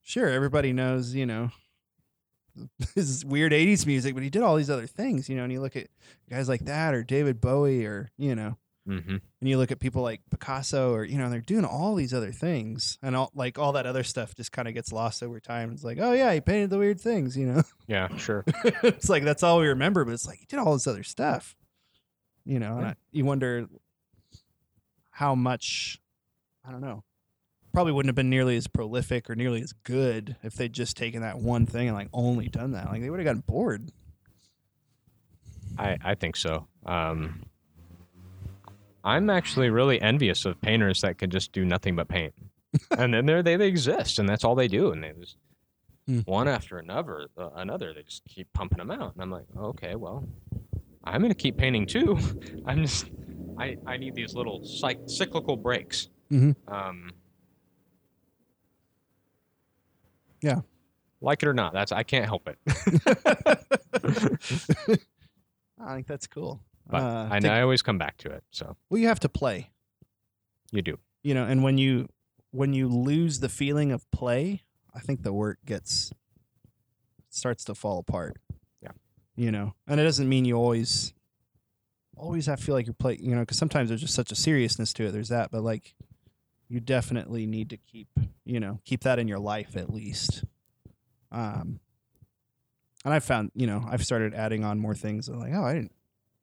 [0.00, 1.50] sure, everybody knows, you know,
[2.94, 5.28] his weird '80s music, but he did all these other things.
[5.28, 5.88] You know, and you look at
[6.30, 8.56] guys like that, or David Bowie, or you know,
[8.86, 12.12] hmm and you look at people like Picasso or you know they're doing all these
[12.14, 15.38] other things and all like all that other stuff just kind of gets lost over
[15.40, 15.70] time.
[15.72, 17.62] It's like, oh yeah, he painted the weird things, you know.
[17.86, 18.44] yeah, sure.
[18.64, 21.54] it's like that's all we remember, but it's like he did all this other stuff,
[22.44, 22.78] you know.
[22.78, 23.68] And I, you wonder
[25.10, 26.00] how much
[26.66, 27.04] I don't know.
[27.72, 31.22] Probably wouldn't have been nearly as prolific or nearly as good if they'd just taken
[31.22, 32.86] that one thing and like only done that.
[32.90, 33.90] Like they would have gotten bored.
[35.78, 36.66] I, I think so.
[36.86, 37.44] Um,
[39.04, 42.34] I'm actually really envious of painters that can just do nothing but paint,
[42.98, 45.36] and then there they, they exist, and that's all they do, and they just
[46.06, 46.20] Hmm.
[46.20, 47.92] one after another, uh, another.
[47.92, 50.26] They just keep pumping them out, and I'm like, okay, well,
[51.04, 52.18] I'm gonna keep painting too.
[52.66, 53.10] I'm just,
[53.58, 56.08] I, I need these little cyc- cyclical breaks.
[56.32, 56.56] Mhm.
[56.66, 57.10] Um,
[60.42, 60.60] Yeah.
[61.20, 62.58] like it or not, that's I can't help it.
[65.80, 66.60] I think that's cool.
[66.88, 68.42] But Uh, I, I always come back to it.
[68.50, 69.70] So well, you have to play.
[70.72, 70.98] you do.
[71.22, 72.08] you know and when you
[72.50, 74.62] when you lose the feeling of play
[74.94, 76.12] i think the work gets
[77.30, 78.36] starts to fall apart
[78.82, 78.90] Yeah.
[79.36, 81.12] you know and it doesn't mean you always
[82.16, 84.34] always have to feel like you're playing you know because sometimes there's just such a
[84.34, 85.94] seriousness to it there's that but like
[86.68, 88.08] you definitely need to keep
[88.44, 90.44] you know keep that in your life at least
[91.32, 91.80] um
[93.04, 95.74] and i've found you know i've started adding on more things I'm like oh i
[95.74, 95.92] didn't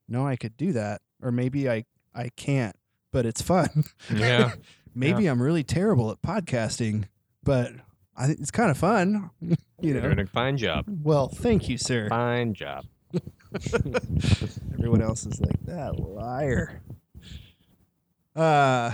[0.08, 2.76] know i could do that or maybe i i can't
[3.12, 4.52] but it's fun Yeah.
[4.94, 7.04] maybe I'm really terrible at podcasting,
[7.44, 7.72] but
[8.16, 9.30] I think it's kind of fun.
[9.42, 10.00] you You're know.
[10.00, 10.86] doing a fine job.
[11.02, 12.08] Well, thank you, sir.
[12.08, 12.86] Fine job.
[14.74, 16.80] Everyone else is like that liar.
[18.34, 18.92] Uh,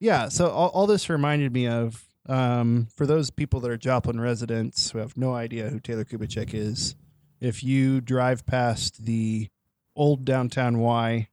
[0.00, 0.28] yeah.
[0.28, 4.90] So all, all this reminded me of um, for those people that are Joplin residents
[4.90, 6.94] who have no idea who Taylor Kubicek is.
[7.40, 9.48] If you drive past the
[9.94, 11.28] old downtown Y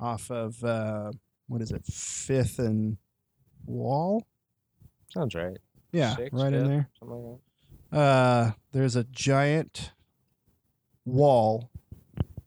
[0.00, 1.12] off of uh,
[1.48, 2.96] what is it, Fifth and
[3.66, 4.26] Wall?
[5.12, 5.56] Sounds right.
[5.92, 6.88] Yeah, Sixth, right in there.
[6.98, 7.38] Something like
[7.92, 7.98] that.
[7.98, 9.92] Uh, there's a giant
[11.04, 11.70] wall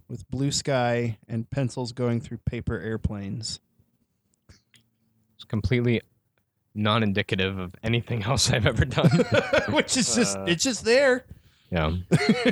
[0.10, 3.60] with blue sky and pencils going through paper airplanes.
[5.48, 6.02] It's completely
[6.76, 9.10] non-indicative of anything else I've ever done.
[9.70, 11.24] Which is just Uh, it's just there.
[11.72, 11.93] yeah.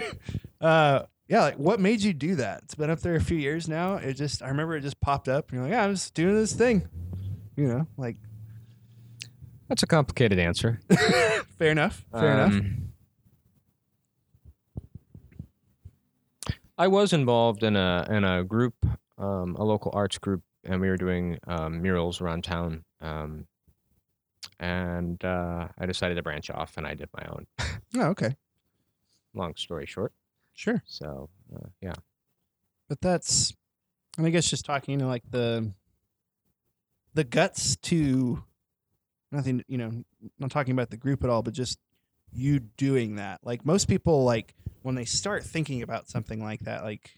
[0.62, 2.62] uh yeah, like what made you do that?
[2.64, 3.96] It's been up there a few years now.
[3.96, 6.36] It just I remember it just popped up and you're like, yeah, I'm just doing
[6.36, 6.88] this thing.
[7.58, 8.16] You know, like
[9.68, 10.80] That's a complicated answer.
[11.58, 12.06] fair enough.
[12.14, 12.54] Fair enough.
[12.54, 12.82] Um,
[16.78, 18.76] I was involved in a in a group,
[19.18, 22.84] um, a local arts group, and we were doing um, murals around town.
[23.02, 23.48] Um,
[24.60, 27.48] and uh, I decided to branch off, and I did my own.
[27.98, 28.36] Oh, okay.
[29.34, 30.12] Long story short,
[30.54, 30.84] Sure.
[30.86, 31.94] so uh, yeah,
[32.90, 33.54] but that's
[34.18, 35.72] and i guess just talking you know like the
[37.14, 38.44] the guts to
[39.32, 40.04] nothing you know
[40.40, 41.78] not talking about the group at all but just
[42.34, 46.84] you doing that like most people like when they start thinking about something like that
[46.84, 47.18] like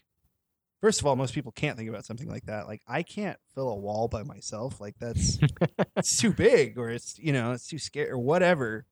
[0.80, 3.68] first of all most people can't think about something like that like i can't fill
[3.70, 5.38] a wall by myself like that's
[5.96, 8.84] it's too big or it's you know it's too scary or whatever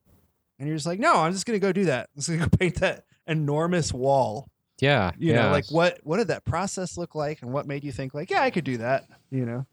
[0.59, 2.57] and you're just like no i'm just gonna go do that i'm just gonna go
[2.59, 4.49] paint that enormous wall
[4.81, 5.43] yeah, you yeah.
[5.47, 8.31] know like what what did that process look like and what made you think like
[8.31, 9.65] yeah i could do that you know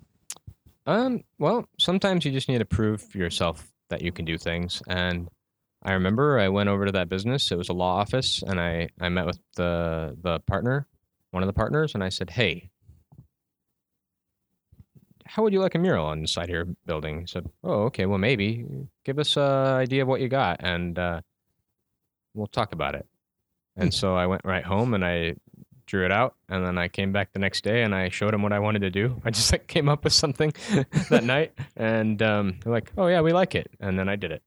[0.86, 4.82] Um, well, sometimes you just need to prove yourself that you can do things.
[4.88, 5.30] And
[5.84, 7.52] I remember I went over to that business.
[7.52, 10.88] It was a law office, and I I met with the the partner,
[11.34, 12.70] one of the partners, and I said, "Hey,
[15.34, 17.22] how would you like a mural on the side of your building?
[17.22, 18.68] He said, oh, okay, well, maybe.
[19.04, 21.22] Give us an idea of what you got, and uh,
[22.36, 23.08] we'll talk about it.
[23.76, 25.36] And so I went right home and I
[25.88, 28.44] drew it out, and then I came back the next day and I showed him
[28.44, 29.20] what I wanted to do.
[29.26, 30.54] I just like came up with something
[31.10, 34.32] that night, and um, they're like, oh yeah, we like it, and then I did
[34.32, 34.44] it.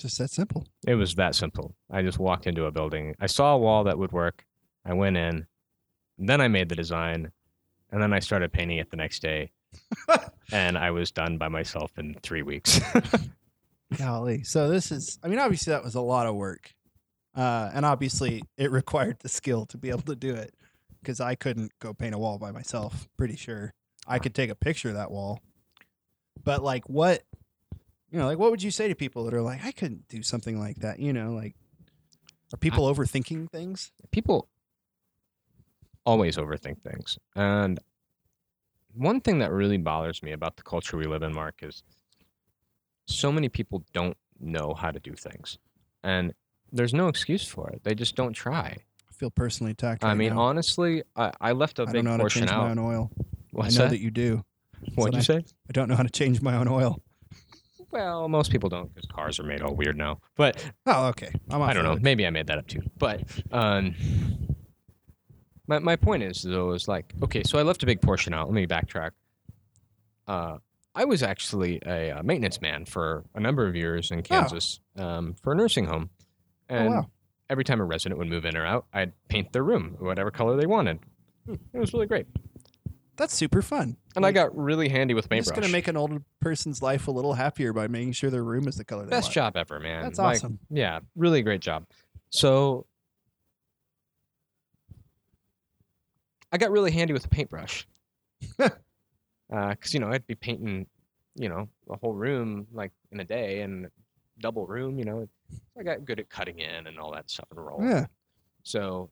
[0.00, 0.66] Just that simple.
[0.84, 1.76] It was that simple.
[1.88, 3.14] I just walked into a building.
[3.20, 4.44] I saw a wall that would work.
[4.84, 5.46] I went in.
[6.18, 7.32] Then I made the design.
[7.90, 9.52] And then I started painting it the next day.
[10.52, 12.80] and I was done by myself in three weeks.
[13.96, 14.42] Golly.
[14.42, 16.74] So this is, I mean, obviously that was a lot of work.
[17.34, 20.54] Uh, and obviously it required the skill to be able to do it
[21.00, 23.08] because I couldn't go paint a wall by myself.
[23.16, 23.74] Pretty sure
[24.06, 25.40] I could take a picture of that wall.
[26.42, 27.22] But like, what,
[28.10, 30.22] you know, like, what would you say to people that are like, I couldn't do
[30.22, 30.98] something like that?
[30.98, 31.54] You know, like,
[32.52, 33.92] are people overthinking things?
[34.10, 34.48] People
[36.04, 37.18] always overthink things.
[37.34, 37.78] And
[38.94, 41.82] one thing that really bothers me about the culture we live in, Mark, is
[43.06, 45.58] so many people don't know how to do things.
[46.02, 46.34] And
[46.72, 47.82] there's no excuse for it.
[47.84, 48.76] They just don't try.
[49.08, 50.04] I feel personally attacked.
[50.04, 50.40] I mean, now.
[50.40, 52.78] honestly, I, I left a I don't big know how to portion change my own
[52.78, 53.10] oil.
[53.52, 53.90] What's I know that?
[53.90, 54.44] that you do.
[54.96, 55.54] What'd you Said say?
[55.68, 57.00] I don't know how to change my own oil.
[57.90, 60.18] Well, most people don't because cars are made all weird now.
[60.36, 61.30] But Oh, okay.
[61.48, 61.96] I'm I don't know.
[62.00, 62.80] Maybe I made that up too.
[62.98, 63.94] But um,
[65.66, 68.46] my my point is though is like okay, so I left a big portion out.
[68.48, 69.10] Let me backtrack.
[70.26, 70.58] Uh,
[70.94, 75.34] I was actually a, uh maintenance man for a number of years in Kansas um,
[75.42, 76.10] for a nursing home,
[76.68, 77.10] and wow.
[77.50, 80.56] every time a resident would move in or out, I'd paint their room whatever color
[80.56, 81.00] they wanted.
[81.48, 82.26] It was really great,
[83.16, 83.96] That's super fun.
[84.16, 85.54] and I got really handy with paintbrush.
[85.54, 88.66] just gonna make an older person's life a little happier by making sure their room
[88.66, 89.24] is the color they want.
[89.24, 90.04] best job ever, man.
[90.04, 90.58] That's Like, awesome.
[90.70, 91.86] Yeah, really great job.
[92.30, 92.86] So
[96.54, 97.86] I got really handy with a paintbrush.
[99.50, 100.86] Because, you know, I'd be painting,
[101.36, 103.88] you know, a whole room like in a day and
[104.40, 105.28] double room, you know.
[105.78, 107.88] I got good at cutting in and all that stuff and rolling.
[107.88, 108.06] Yeah.
[108.62, 109.10] So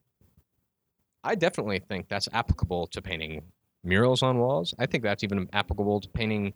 [1.23, 3.43] I definitely think that's applicable to painting
[3.83, 4.73] murals on walls.
[4.79, 6.53] I think that's even applicable to painting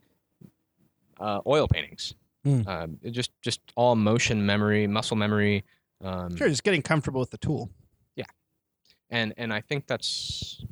[1.19, 2.15] uh, oil paintings.
[2.65, 5.63] Um, just just all motion memory, muscle memory.
[6.03, 7.69] Um, Sure, just getting comfortable with the tool.
[8.15, 8.25] Yeah,
[9.09, 10.65] and and I think that's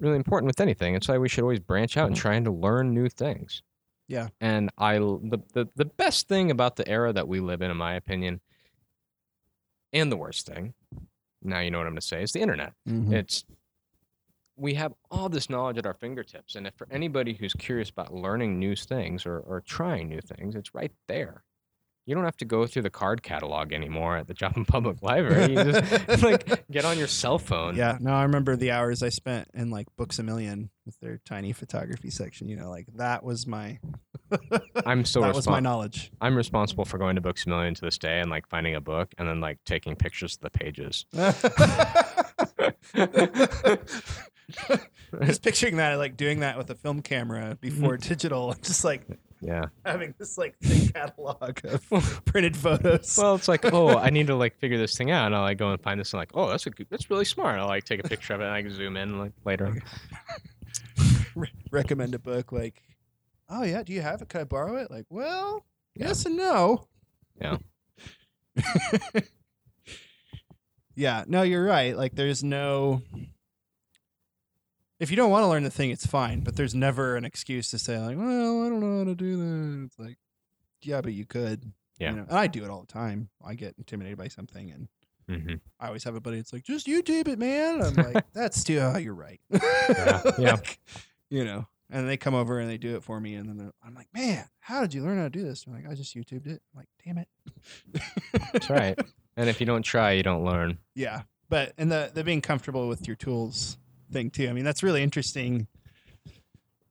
[0.00, 0.94] really important with anything.
[0.94, 3.62] It's why we should always branch out and trying to learn new things.
[4.08, 4.28] Yeah.
[4.40, 7.76] And I the, the the best thing about the era that we live in, in
[7.76, 8.40] my opinion,
[9.92, 10.74] and the worst thing,
[11.42, 12.72] now you know what I'm going to say, is the internet.
[12.88, 13.14] Mm-hmm.
[13.14, 13.44] It's
[14.56, 18.14] we have all this knowledge at our fingertips, and if for anybody who's curious about
[18.14, 21.42] learning new things or, or trying new things, it's right there.
[22.06, 25.02] You don't have to go through the card catalog anymore at the Joplin Public mm.
[25.02, 25.54] Library.
[25.54, 27.76] You just like get on your cell phone.
[27.76, 31.20] Yeah, no, I remember the hours I spent in like Books a Million with their
[31.26, 32.48] tiny photography section.
[32.48, 33.80] You know, like that was my
[34.84, 36.12] I'm so that was my knowledge.
[36.20, 38.80] I'm responsible for going to Books a Million to this day and like finding a
[38.80, 41.06] book and then like taking pictures of the pages.
[45.24, 49.06] Just picturing that, like doing that with a film camera before digital, just like
[49.40, 49.66] yeah.
[49.84, 51.88] having this like thick catalog of
[52.24, 53.16] printed photos.
[53.16, 55.58] Well, it's like, oh, I need to like figure this thing out, and I'll like
[55.58, 57.58] go and find this, and like, oh, that's a good, that's really smart.
[57.60, 59.74] I'll like take a picture of it, and I can zoom in like later.
[61.34, 62.82] Re- recommend a book like,
[63.48, 64.28] oh yeah, do you have it?
[64.28, 64.90] Can I borrow it?
[64.90, 65.64] Like, well,
[65.94, 66.08] Yeah.
[66.08, 66.86] yes and no.
[67.40, 67.58] Yeah.
[70.94, 71.96] yeah, no, you're right.
[71.96, 73.02] Like, there's no.
[74.98, 76.40] If you don't want to learn the thing, it's fine.
[76.40, 79.36] But there's never an excuse to say like, well, I don't know how to do
[79.36, 79.84] that.
[79.86, 80.16] It's like,
[80.82, 81.72] yeah, but you could.
[81.98, 82.10] Yeah.
[82.10, 82.26] You know?
[82.28, 83.28] And I do it all the time.
[83.44, 84.88] I get intimidated by something, and
[85.28, 86.38] hmm I always have a buddy.
[86.38, 87.82] It's like, just YouTube it, man.
[87.82, 88.78] I'm like, that's too.
[88.78, 89.40] Oh, you're right.
[89.50, 90.20] yeah.
[90.38, 90.78] Like,
[91.30, 93.94] you know, and they come over and they do it for me, and then I'm
[93.94, 95.64] like, man, how did you learn how to do this?
[95.66, 96.62] I'm like, I just YouTubed it.
[96.74, 97.28] I'm like, damn it.
[98.52, 98.98] That's right.
[99.36, 100.78] And if you don't try, you don't learn.
[100.94, 103.76] Yeah, but and the the being comfortable with your tools
[104.10, 104.48] thing too.
[104.48, 105.66] I mean, that's really interesting.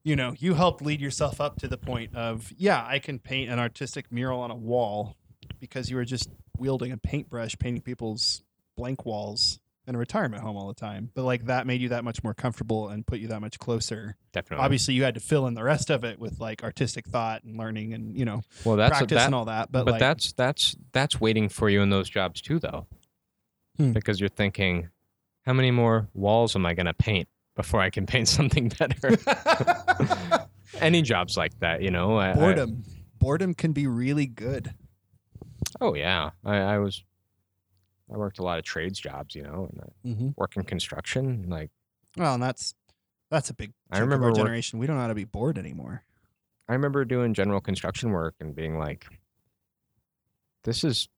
[0.03, 3.49] You know, you helped lead yourself up to the point of yeah, I can paint
[3.49, 5.15] an artistic mural on a wall
[5.59, 8.43] because you were just wielding a paintbrush, painting people's
[8.77, 11.09] blank walls in a retirement home all the time.
[11.13, 14.15] But like that made you that much more comfortable and put you that much closer.
[14.31, 14.63] Definitely.
[14.63, 17.57] Obviously, you had to fill in the rest of it with like artistic thought and
[17.57, 19.71] learning and you know well, that's practice that, and all that.
[19.71, 22.85] But, but like, that's that's that's waiting for you in those jobs too, though,
[23.77, 23.91] Hmm.
[23.91, 24.89] because you're thinking,
[25.45, 29.17] how many more walls am I going to paint before I can paint something better?
[30.79, 32.17] Any jobs like that, you know.
[32.17, 32.83] I, I- boredom.
[33.19, 34.73] boredom can be really good.
[35.79, 37.03] oh yeah, I, I was.
[38.13, 39.67] I worked a lot of trades jobs, you know,
[40.03, 40.29] and Mm-hmm.
[40.37, 41.45] work in construction.
[41.49, 41.71] Like,
[42.17, 42.75] Well, and that's
[43.31, 43.73] That's a big.
[43.91, 44.77] I remember our work- generation.
[44.79, 46.03] We don't know how to be bored anymore.
[46.69, 49.05] I remember doing general construction work and being like,
[50.65, 51.09] "This is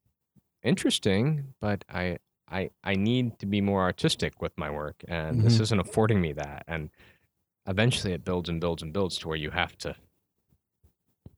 [0.64, 2.18] interesting, but I
[2.50, 5.62] I I need to be more artistic with my work, and this Mhm.
[5.62, 6.90] isn't affording me that." And
[7.68, 9.96] eventually, it builds and builds and builds to where you have to,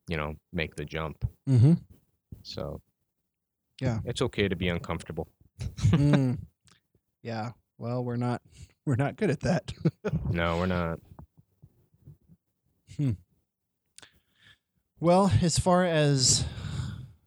[0.07, 1.27] you know, make the jump.
[1.47, 1.73] Mm-hmm.
[2.43, 2.81] So,
[3.81, 3.99] Yeah.
[4.05, 5.27] it's okay to be uncomfortable.
[5.59, 6.37] mm.
[7.21, 7.51] Yeah.
[7.77, 8.41] Well, we're not.
[8.85, 9.71] We're not good at that.
[10.31, 10.99] No, we're not.
[12.97, 13.11] Hmm.
[14.99, 16.45] Well, as far as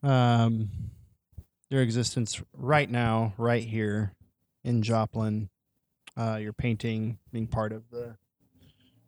[0.03, 0.71] um,
[1.73, 4.15] your existence right now, right here
[4.63, 5.49] in Joplin,
[6.17, 8.17] uh, your painting, being part of the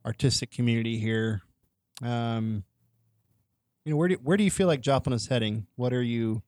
[0.04, 1.42] artistic community here,
[2.02, 2.64] um,
[3.84, 5.66] you know, where do where do you feel like Joplin is heading?
[5.76, 6.42] What are you?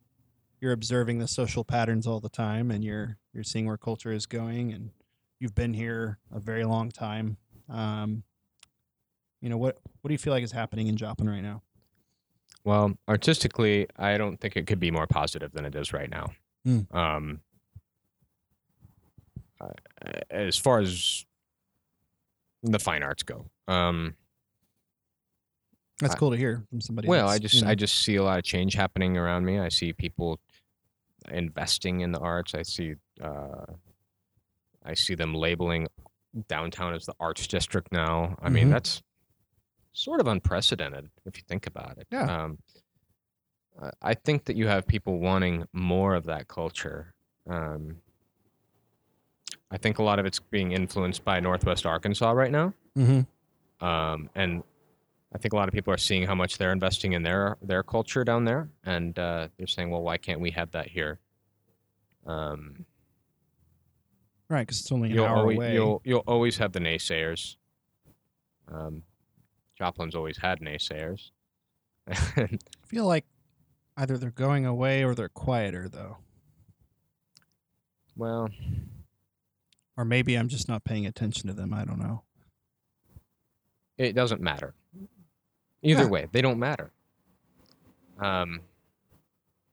[0.58, 4.24] You're observing the social patterns all the time, and you're you're seeing where culture is
[4.24, 4.90] going, and
[5.38, 7.36] you've been here a very long time.
[7.68, 8.22] Um,
[9.42, 11.62] you know what what do you feel like is happening in Joplin right now?
[12.66, 16.32] Well, artistically, I don't think it could be more positive than it is right now.
[16.66, 16.92] Mm.
[16.92, 17.40] Um,
[19.60, 19.68] uh,
[20.30, 21.24] as far as
[22.64, 24.16] the fine arts go, um,
[26.00, 27.06] That's I- cool to hear from somebody.
[27.06, 29.60] well, I just you know- I just see a lot of change happening around me.
[29.60, 30.40] I see people
[31.30, 32.52] investing in the arts.
[32.52, 33.64] I see uh,
[34.84, 35.86] I see them labeling
[36.48, 38.36] downtown as the arts district now.
[38.42, 38.70] I mean, Mhm.
[38.72, 39.02] that's
[39.98, 42.06] sort of unprecedented if you think about it.
[42.10, 42.44] Yeah.
[42.44, 42.58] Um,
[44.02, 47.14] I- think that you have people wanting more of that culture.
[47.48, 47.96] Um,
[49.70, 53.84] I think a lot of it's being influenced by Northwest Arkansas right now Mm-hmm.
[53.86, 54.62] um, and
[55.34, 57.82] I think a lot of people are seeing how much they're investing in their their
[57.82, 61.18] culture down there, and uh, they're saying, "Well, why can't we have that here?"
[62.24, 62.86] Um,
[64.48, 65.74] right because it's only an hour always away.
[65.74, 67.56] you'll you'll always have the naysayers.
[68.72, 69.02] Um,
[69.76, 71.30] Joplin's always had naysayers.
[72.08, 72.48] I
[72.86, 73.24] feel like
[73.96, 76.18] either they're going away or they're quieter though,
[78.16, 78.48] well,
[79.96, 81.72] or maybe I'm just not paying attention to them.
[81.74, 82.22] I don't know.
[83.98, 84.74] it doesn't matter.
[85.82, 86.08] Either Yeah.
[86.10, 86.90] way, they don't matter.
[88.18, 88.60] Um,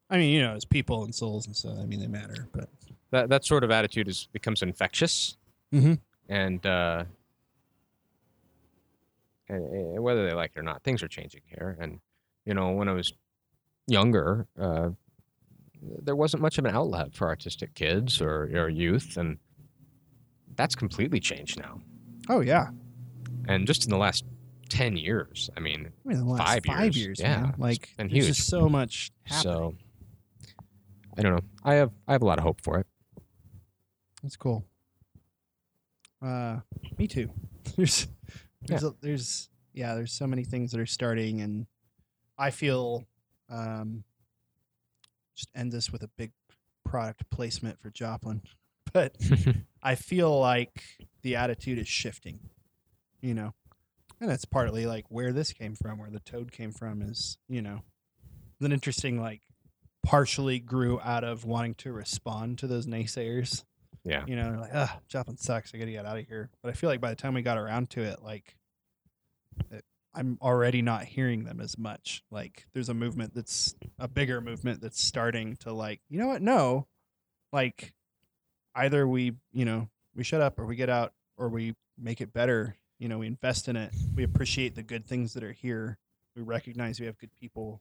[0.09, 1.77] I mean, you know, as people and souls and stuff.
[1.77, 2.69] I mean, they matter, but
[3.11, 5.35] that that sort of attitude is becomes infectious,
[5.73, 5.99] Mhm.
[6.29, 7.03] and uh,
[9.53, 11.77] and, and whether they like it or not, things are changing here.
[11.79, 11.99] And
[12.45, 13.13] you know, when I was
[13.87, 14.89] younger, uh,
[15.81, 19.37] there wasn't much of an outlet for artistic kids or, or youth, and
[20.55, 21.81] that's completely changed now.
[22.29, 22.67] oh yeah,
[23.47, 24.23] And just in the last
[24.69, 27.53] ten years, I mean, I mean, the last Five five, years, years, yeah, man.
[27.57, 28.37] Like, been there's huge.
[28.37, 29.53] just so much happening.
[29.53, 29.75] so
[31.17, 31.41] I don't know.
[31.63, 32.87] I have I have a lot of hope for it.
[34.21, 34.65] That's cool.
[36.21, 36.59] Uh,
[36.97, 37.29] me too.
[37.75, 38.07] There's,
[38.67, 41.67] there's, a, there's, yeah, there's so many things that are starting, and
[42.37, 43.05] I feel,
[43.49, 44.03] um,
[45.35, 46.31] just end this with a big
[46.85, 48.41] product placement for Joplin,
[48.93, 49.15] but
[49.83, 50.83] I feel like
[51.21, 52.39] the attitude is shifting,
[53.21, 53.53] you know,
[54.19, 57.61] and that's partly like where this came from, where the toad came from is, you
[57.61, 57.81] know,
[58.61, 59.41] an interesting like
[60.03, 63.63] partially grew out of wanting to respond to those naysayers
[64.03, 64.23] yeah.
[64.27, 65.73] you know, like, ah, Joplin sucks.
[65.73, 66.49] I got to get out of here.
[66.61, 68.55] But I feel like by the time we got around to it, like,
[69.71, 69.83] it,
[70.13, 72.23] I'm already not hearing them as much.
[72.29, 76.41] Like, there's a movement that's a bigger movement that's starting to, like, you know what?
[76.41, 76.87] No.
[77.51, 77.93] Like,
[78.75, 82.33] either we, you know, we shut up or we get out or we make it
[82.33, 82.77] better.
[82.99, 83.91] You know, we invest in it.
[84.15, 85.97] We appreciate the good things that are here.
[86.35, 87.79] We recognize we have good people,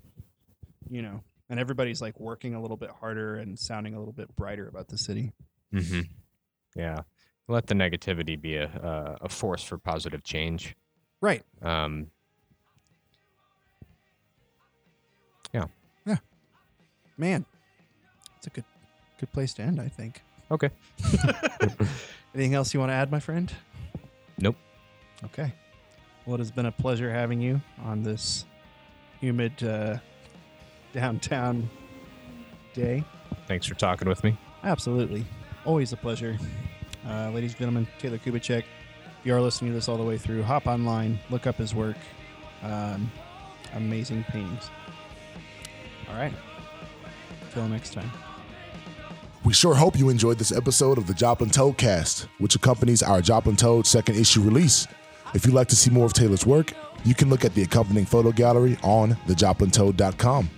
[0.89, 4.35] you know, and everybody's like working a little bit harder and sounding a little bit
[4.37, 5.33] brighter about the city.
[5.73, 6.01] Mm-hmm.
[6.77, 7.01] Yeah.
[7.49, 10.75] Let the negativity be a uh, a force for positive change.
[11.21, 11.43] Right.
[11.61, 12.09] Um,
[15.53, 15.67] yeah.
[16.07, 16.17] Yeah.
[17.19, 17.45] man,
[18.39, 18.65] it's a good
[19.19, 20.23] good place to end, I think.
[20.51, 20.71] okay.
[22.35, 23.53] Anything else you want to add, my friend?
[24.39, 24.57] Nope.
[25.25, 25.53] Okay.
[26.25, 28.47] Well, it has been a pleasure having you on this
[29.21, 29.99] humid uh,
[30.93, 31.69] downtown
[32.75, 33.05] day.
[33.47, 34.37] Thanks for talking with me.
[34.65, 35.27] Absolutely.
[35.65, 36.39] Always a pleasure.
[37.07, 38.65] Uh, ladies and gentlemen, Taylor Kubicek.
[39.21, 41.75] If you are listening to this all the way through, hop online, look up his
[41.75, 41.97] work.
[42.63, 43.11] Um,
[43.75, 44.71] amazing paintings.
[46.09, 46.33] All right.
[47.53, 48.11] Till next time.
[49.45, 53.57] We sure hope you enjoyed this episode of the Joplin Toadcast, which accompanies our Joplin
[53.57, 54.87] Toad second issue release.
[55.35, 56.73] If you'd like to see more of Taylor's work,
[57.05, 60.51] you can look at the accompanying photo gallery on thejoplintoad.com.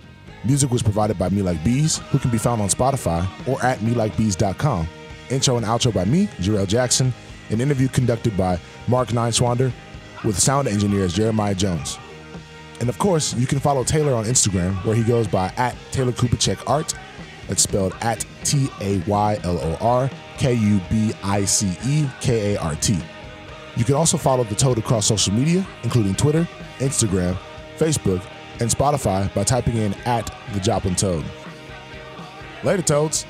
[0.45, 3.79] Music was provided by Me Like Bees, who can be found on Spotify or at
[3.79, 4.87] melikebees.com.
[5.29, 7.13] Intro and outro by me, Jarrell Jackson.
[7.49, 9.71] An interview conducted by Mark Nineswander,
[10.23, 11.97] with sound engineers Jeremiah Jones.
[12.79, 16.11] And of course, you can follow Taylor on Instagram, where he goes by at Taylor
[16.11, 16.93] Kubicek Art.
[17.47, 22.07] That's spelled at T A Y L O R K U B I C E
[22.21, 22.97] K A R T.
[23.75, 26.47] You can also follow the Toad across social media, including Twitter,
[26.79, 27.37] Instagram,
[27.77, 28.23] Facebook,
[28.59, 31.25] and Spotify by typing in at the Joplin Toad.
[32.63, 33.25] Later, Toads.